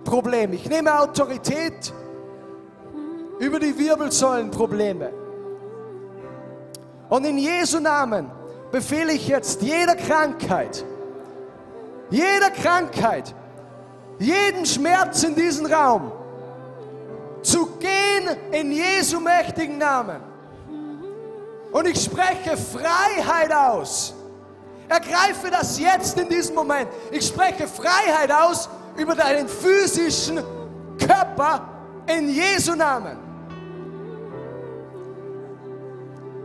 [0.00, 0.52] Blutgerinnsel-Problem.
[0.52, 1.92] Ich nehme Autorität
[3.38, 5.12] über die Wirbelsäulenprobleme.
[7.08, 8.30] Und in Jesu Namen
[8.70, 10.84] befehle ich jetzt jeder Krankheit,
[12.10, 13.34] jeder Krankheit,
[14.18, 16.12] jeden Schmerz in diesem Raum
[17.42, 20.20] zu gehen in Jesu mächtigen Namen.
[21.72, 24.14] Und ich spreche Freiheit aus.
[24.88, 26.88] Ergreife das jetzt in diesem Moment.
[27.12, 30.42] Ich spreche Freiheit aus über deinen physischen
[30.98, 31.68] Körper
[32.06, 33.18] in Jesu Namen.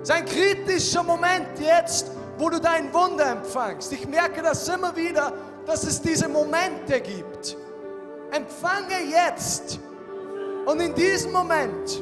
[0.01, 3.91] Es ist ein kritischer Moment jetzt, wo du dein Wunder empfangst.
[3.91, 5.34] Ich merke das immer wieder,
[5.65, 7.57] dass es diese Momente gibt.
[8.31, 9.80] Empfange jetzt.
[10.65, 12.01] Und in diesem Moment,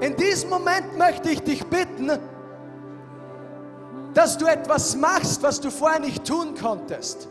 [0.00, 2.10] in diesem Moment möchte ich dich bitten,
[4.14, 7.28] dass du etwas machst, was du vorher nicht tun konntest.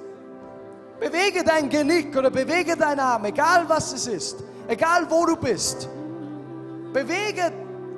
[1.02, 4.38] Bewege dein Genick oder bewege deinen Arm, egal was es ist,
[4.68, 5.90] egal wo du bist.
[6.94, 7.52] Bewege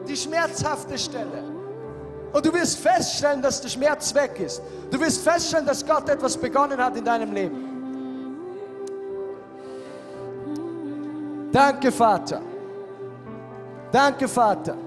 [0.08, 1.44] die schmerzhafte Stelle.
[2.32, 4.62] Und du wirst feststellen, dass der Schmerz weg ist.
[4.90, 7.74] Du wirst feststellen, dass Gott etwas begonnen hat in deinem Leben.
[11.52, 12.42] Danke, Vater.
[13.92, 14.78] Danke, Vater.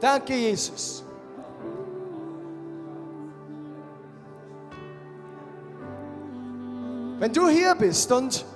[0.00, 1.04] Danke, Jesus.
[7.20, 8.46] Wenn du hier bist und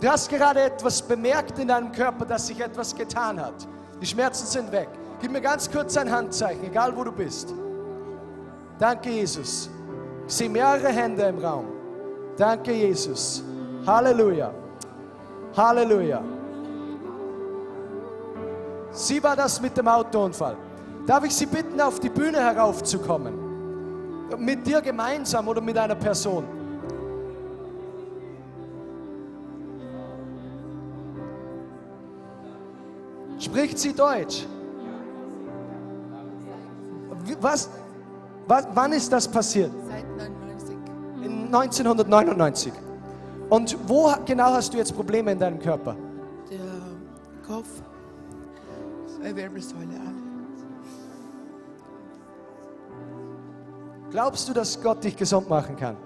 [0.00, 3.68] du hast gerade etwas bemerkt in deinem Körper, dass sich etwas getan hat,
[4.00, 4.88] die Schmerzen sind weg,
[5.20, 7.52] gib mir ganz kurz ein Handzeichen, egal wo du bist.
[8.78, 9.68] Danke, Jesus.
[10.26, 11.66] Ich sehe mehrere Hände im Raum.
[12.38, 13.44] Danke, Jesus.
[13.86, 14.50] Halleluja.
[15.54, 16.22] Halleluja.
[18.90, 20.56] Sie war das mit dem Autounfall.
[21.06, 23.34] Darf ich Sie bitten, auf die Bühne heraufzukommen?
[24.38, 26.63] Mit dir gemeinsam oder mit einer Person?
[33.44, 34.46] Spricht sie Deutsch?
[37.40, 37.68] Was,
[38.46, 39.70] was, wann ist das passiert?
[39.86, 40.76] Seit 99.
[41.22, 42.72] In 1999.
[43.50, 45.94] Und wo genau hast du jetzt Probleme in deinem Körper?
[46.50, 46.58] Der
[47.46, 47.68] Kopf,
[49.06, 50.24] zwei Wirbelsäule, alle.
[54.10, 55.96] Glaubst du, dass Gott dich gesund machen kann?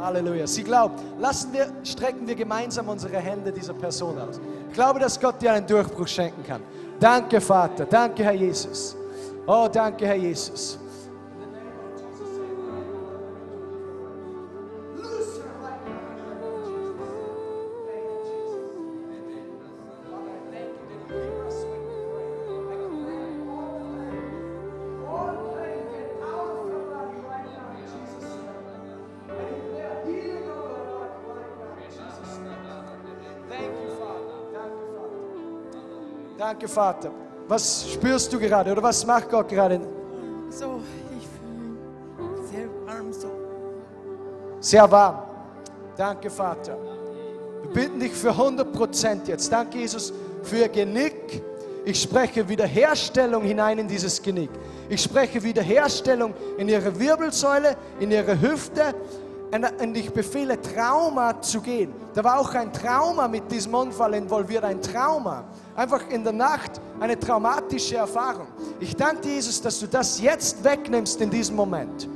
[0.00, 0.46] Halleluja.
[0.46, 1.00] Sie glaubt.
[1.18, 4.40] Lassen wir, strecken wir gemeinsam unsere Hände dieser Person aus.
[4.68, 6.62] Ich glaube, dass Gott dir einen Durchbruch schenken kann.
[6.98, 7.84] Danke, Vater.
[7.86, 8.96] Danke, Herr Jesus.
[9.46, 10.78] Oh, danke, Herr Jesus.
[36.68, 37.10] Vater.
[37.46, 39.80] Was spürst du gerade oder was macht Gott gerade?
[40.50, 40.80] So,
[41.18, 43.28] ich fühle mich sehr warm, so.
[44.60, 45.22] Sehr warm.
[45.96, 46.76] Danke, Vater.
[47.62, 49.52] Wir bitten dich für 100 Prozent jetzt.
[49.52, 50.12] Danke, Jesus,
[50.42, 51.42] für ihr Genick.
[51.84, 54.50] Ich spreche Wiederherstellung hinein in dieses Genick.
[54.88, 58.94] Ich spreche Wiederherstellung in ihre Wirbelsäule, in ihre Hüfte.
[59.54, 61.94] Und ich befehle, Trauma zu gehen.
[62.12, 65.44] Da war auch ein Trauma mit diesem Unfall involviert, ein Trauma.
[65.76, 68.48] Einfach in der Nacht eine traumatische Erfahrung.
[68.80, 72.08] Ich danke Jesus, dass du das jetzt wegnimmst in diesem Moment.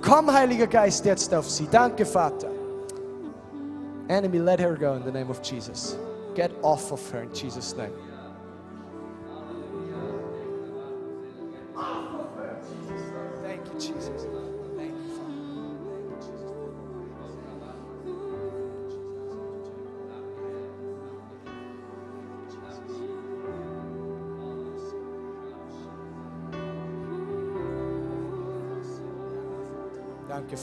[0.00, 1.68] Komm, Heiliger Geist, jetzt auf sie.
[1.70, 2.48] Danke, Vater.
[4.08, 5.98] Enemy, let her go in the name of Jesus.
[6.34, 7.92] Get off of her in Jesus' name.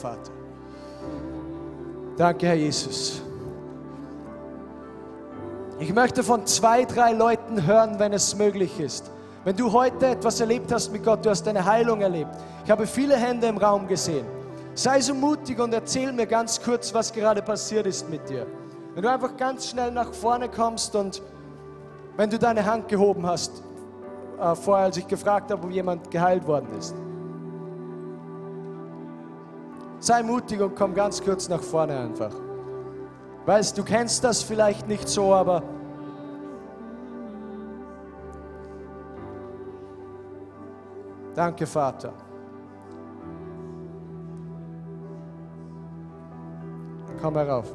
[0.04, 0.32] Vater.
[2.18, 3.22] Danke, Herr Jesus.
[5.80, 9.10] Ich möchte von zwei, drei Leuten hören, wenn es möglich ist.
[9.46, 12.32] Wenn du heute etwas erlebt hast mit Gott, du hast eine Heilung erlebt.
[12.66, 14.26] Ich habe viele Hände im Raum gesehen.
[14.74, 18.46] Sei so mutig und erzähl mir ganz kurz, was gerade passiert ist mit dir.
[18.96, 21.22] Wenn du einfach ganz schnell nach vorne kommst und
[22.18, 23.64] wenn du deine Hand gehoben hast,
[24.38, 26.94] äh, vorher als ich gefragt habe, ob jemand geheilt worden ist.
[30.04, 32.34] Sei mutig und komm ganz kurz nach vorne einfach.
[33.46, 35.64] Weißt, du kennst das vielleicht nicht so, aber
[41.34, 42.12] danke, Vater.
[47.22, 47.74] Komm herauf.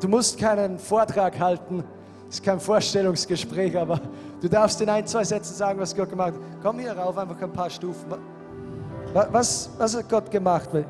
[0.00, 1.84] Du musst keinen Vortrag halten,
[2.32, 4.00] ist kein Vorstellungsgespräch, aber
[4.40, 6.40] du darfst in ein, zwei Sätzen sagen, was Gott gemacht hat.
[6.62, 8.10] Komm hier rauf, einfach ein paar Stufen.
[9.12, 10.70] Wa- Was, was hat Gott gemacht?
[10.72, 10.80] Er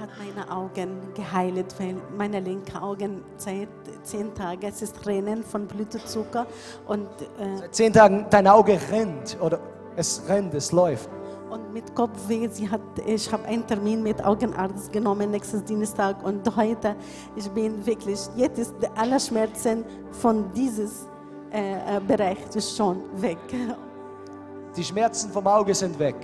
[0.00, 3.68] hat meine Augen geheilt, weil meine linke Augen seit
[4.02, 6.46] zehn Tagen, es ist Rennen von Blutzucker
[6.86, 7.06] und,
[7.38, 9.58] äh, Seit zehn Tagen dein Auge rennt oder
[9.96, 11.08] es rennt, es läuft.
[11.50, 12.48] Und mit Kopfweh.
[12.48, 16.96] Sie hat, ich habe einen Termin mit Augenarzt genommen nächstes Dienstag und heute,
[17.36, 21.06] ich bin wirklich, jetzt ist alle Schmerzen von dieses
[21.52, 23.38] äh, äh, Bereich ist schon weg.
[24.76, 26.14] Die Schmerzen vom Auge sind weg.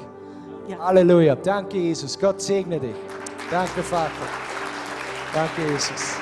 [0.69, 0.79] Ja.
[0.79, 1.35] Halleluja.
[1.35, 2.17] Danke, Jesus.
[2.17, 2.95] Gott segne dich.
[3.51, 4.11] Danke, Vater.
[5.35, 6.17] Danke, Jesus.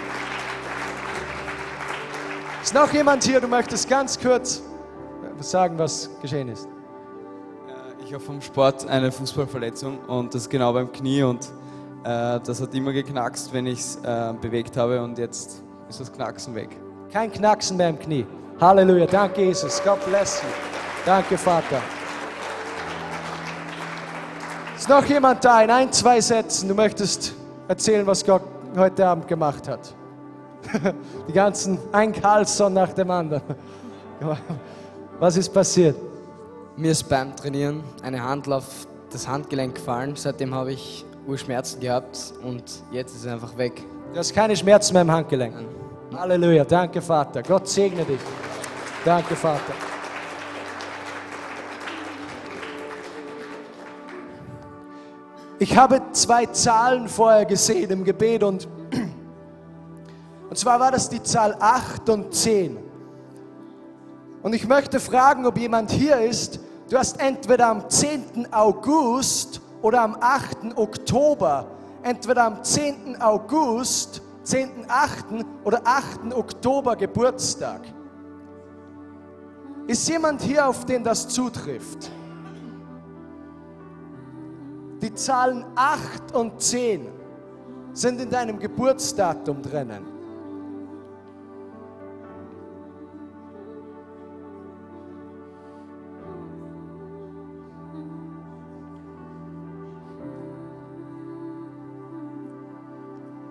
[2.62, 4.62] Ist noch jemand hier, du möchtest ganz kurz
[5.40, 6.66] sagen, was geschehen ist?
[8.15, 11.51] Habe vom Sport eine Fußballverletzung und das genau beim Knie und
[12.05, 16.12] Äh, das hat immer geknackst, wenn ich es äh, bewegt habe und jetzt ist das
[16.12, 16.69] Knacksen weg.
[17.11, 18.27] Kein Knacksen mehr im Knie.
[18.61, 19.07] Halleluja.
[19.07, 19.82] Danke, Jesus.
[19.82, 20.49] God bless you.
[21.07, 21.81] Danke, Vater.
[24.77, 26.69] Ist noch jemand da in ein, zwei Sätzen?
[26.69, 27.35] Du möchtest
[27.69, 28.43] erzählen, was Gott
[28.77, 29.95] heute Abend gemacht hat.
[31.27, 33.43] Die ganzen, ein Carlson nach dem anderen.
[35.19, 35.97] Was ist passiert?
[36.76, 40.16] Mir ist beim Trainieren eine Handel auf das Handgelenk gefallen.
[40.16, 43.80] Seitdem habe ich Urschmerzen gehabt und jetzt ist es einfach weg.
[44.12, 45.55] Du hast keine Schmerzen mehr im Handgelenk.
[45.55, 46.20] Nein.
[46.20, 46.64] Halleluja.
[46.64, 47.44] Danke, Vater.
[47.44, 48.18] Gott segne dich.
[49.05, 49.72] Danke, Vater.
[55.60, 58.66] Ich habe zwei Zahlen vorher gesehen im Gebet und,
[60.51, 62.78] und zwar war das die Zahl 8 und 10.
[64.42, 66.60] Und ich möchte fragen, ob jemand hier ist.
[66.89, 68.52] Du hast entweder am 10.
[68.52, 70.77] August oder am 8.
[70.77, 71.66] Oktober,
[72.02, 73.20] entweder am 10.
[73.20, 75.44] August, 10.8.
[75.65, 76.35] oder 8.
[76.35, 77.81] Oktober Geburtstag.
[79.86, 82.11] Ist jemand hier, auf den das zutrifft?
[85.01, 87.06] Die Zahlen 8 und 10
[87.93, 90.14] sind in deinem Geburtsdatum drinnen.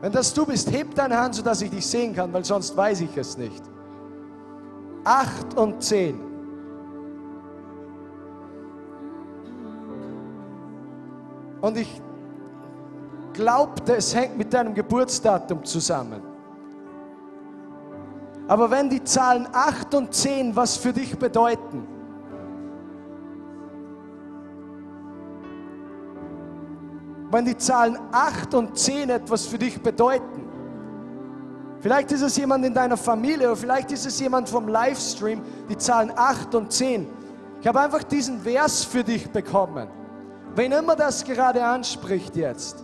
[0.03, 2.99] Wenn das du bist, heb deine Hand, sodass ich dich sehen kann, weil sonst weiß
[2.99, 3.63] ich es nicht.
[5.05, 6.19] 8 und 10.
[11.61, 12.01] Und ich
[13.31, 16.21] glaubte, es hängt mit deinem Geburtsdatum zusammen.
[18.49, 21.87] Aber wenn die Zahlen 8 und 10 was für dich bedeuten,
[27.33, 30.47] wenn die Zahlen 8 und 10 etwas für dich bedeuten,
[31.81, 35.77] vielleicht ist es jemand in deiner Familie oder vielleicht ist es jemand vom Livestream, die
[35.77, 37.07] Zahlen 8 und 10.
[37.59, 39.87] Ich habe einfach diesen Vers für dich bekommen.
[40.55, 42.83] Wen immer das gerade anspricht jetzt.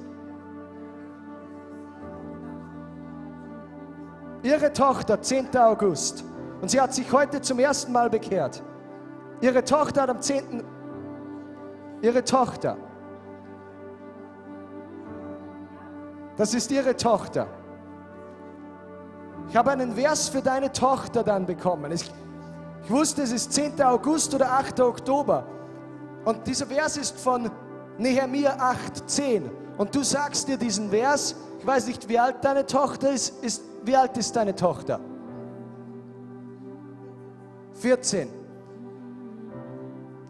[4.41, 5.55] Ihre Tochter, 10.
[5.57, 6.23] August,
[6.61, 8.63] und sie hat sich heute zum ersten Mal bekehrt.
[9.41, 10.63] Ihre Tochter hat am 10.
[12.01, 12.77] Ihre Tochter.
[16.39, 17.47] Das ist ihre Tochter.
[19.49, 21.91] Ich habe einen Vers für deine Tochter dann bekommen.
[21.91, 22.09] Ich,
[22.85, 23.81] ich wusste, es ist 10.
[23.81, 24.79] August oder 8.
[24.79, 25.45] Oktober.
[26.23, 27.51] Und dieser Vers ist von
[27.97, 29.49] Nehemiah 8,10.
[29.77, 33.61] Und du sagst dir diesen Vers, ich weiß nicht, wie alt deine Tochter ist, ist
[33.83, 35.01] wie alt ist deine Tochter?
[37.73, 38.29] 14.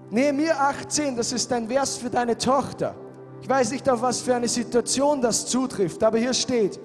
[0.09, 2.95] Nehemiah 18, das ist ein Vers für deine Tochter.
[3.41, 6.79] Ich weiß nicht, auf was für eine Situation das zutrifft, aber hier steht,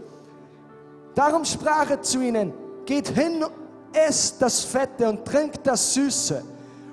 [1.14, 2.52] darum sprach er zu ihnen,
[2.86, 3.44] geht hin,
[3.92, 6.42] esst das Fette und trinkt das Süße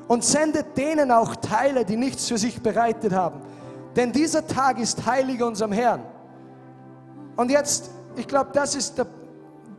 [0.07, 3.41] und sendet denen auch Teile, die nichts für sich bereitet haben.
[3.95, 6.03] Denn dieser Tag ist heilig unserem Herrn.
[7.35, 9.07] Und jetzt, ich glaube, das ist der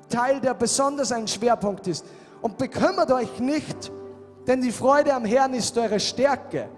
[0.09, 2.05] Teil, der besonders ein Schwerpunkt ist.
[2.41, 3.93] Und bekümmert euch nicht,
[4.47, 6.69] denn die Freude am Herrn ist eure Stärke.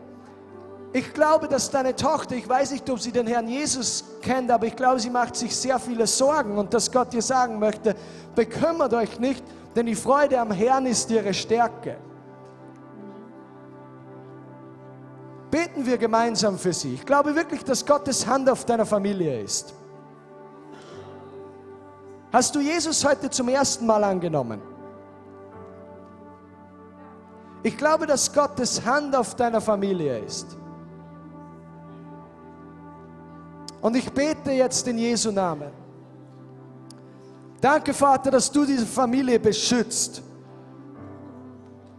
[0.97, 4.67] Ich glaube, dass deine Tochter, ich weiß nicht, ob sie den Herrn Jesus kennt, aber
[4.67, 7.97] ich glaube, sie macht sich sehr viele Sorgen und dass Gott dir sagen möchte,
[8.37, 9.43] bekümmert euch nicht,
[9.75, 11.97] denn die Freude am Herrn ist ihre Stärke.
[15.51, 16.95] Beten wir gemeinsam für sie.
[16.95, 19.75] Ich glaube wirklich, dass Gottes Hand auf deiner Familie ist.
[22.33, 24.63] Hast du Jesus heute zum ersten Mal angenommen?
[27.65, 30.57] Ich glaube, dass Gottes Hand auf deiner Familie ist.
[33.85, 35.71] Und ich bete jetzt in Jesu Namen.
[37.61, 40.23] Danke, Vater, dass du diese Familie beschützt.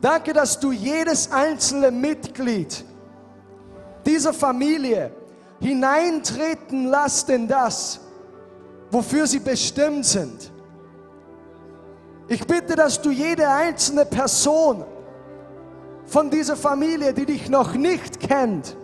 [0.02, 2.84] Danke, dass du jedes einzelne Mitglied
[4.04, 5.12] dieser Familie
[5.60, 8.00] hineintreten lässt in das,
[8.90, 10.52] wofür sie bestimmt sind.
[12.28, 14.84] Ich bitte, dass du jede einzelne Person
[16.08, 18.76] von dieser Familie, die dich noch nicht kennt,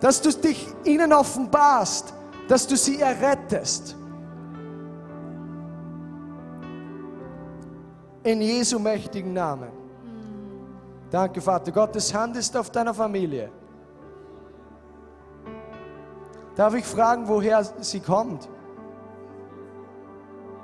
[0.00, 2.14] dass du dich ihnen offenbarst,
[2.48, 3.96] dass du sie errettest.
[8.24, 9.70] In Jesu mächtigen Namen.
[11.10, 11.72] Danke, Vater.
[11.72, 13.50] Gottes Hand ist auf deiner Familie.
[16.54, 18.48] Darf ich fragen, woher sie kommt?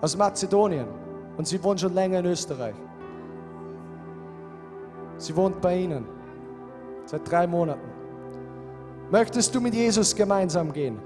[0.01, 0.87] Aus Mazedonien.
[1.37, 2.75] Und sie wohnt schon länger in Österreich.
[5.17, 6.07] Sie wohnt bei Ihnen.
[7.07, 7.89] Seit drei Monaten.
[9.11, 11.01] Möchtest du mit Jesus gemeinsam gehen?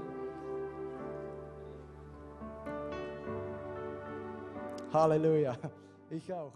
[4.93, 5.57] Halleluja.
[6.11, 6.53] Ich auch.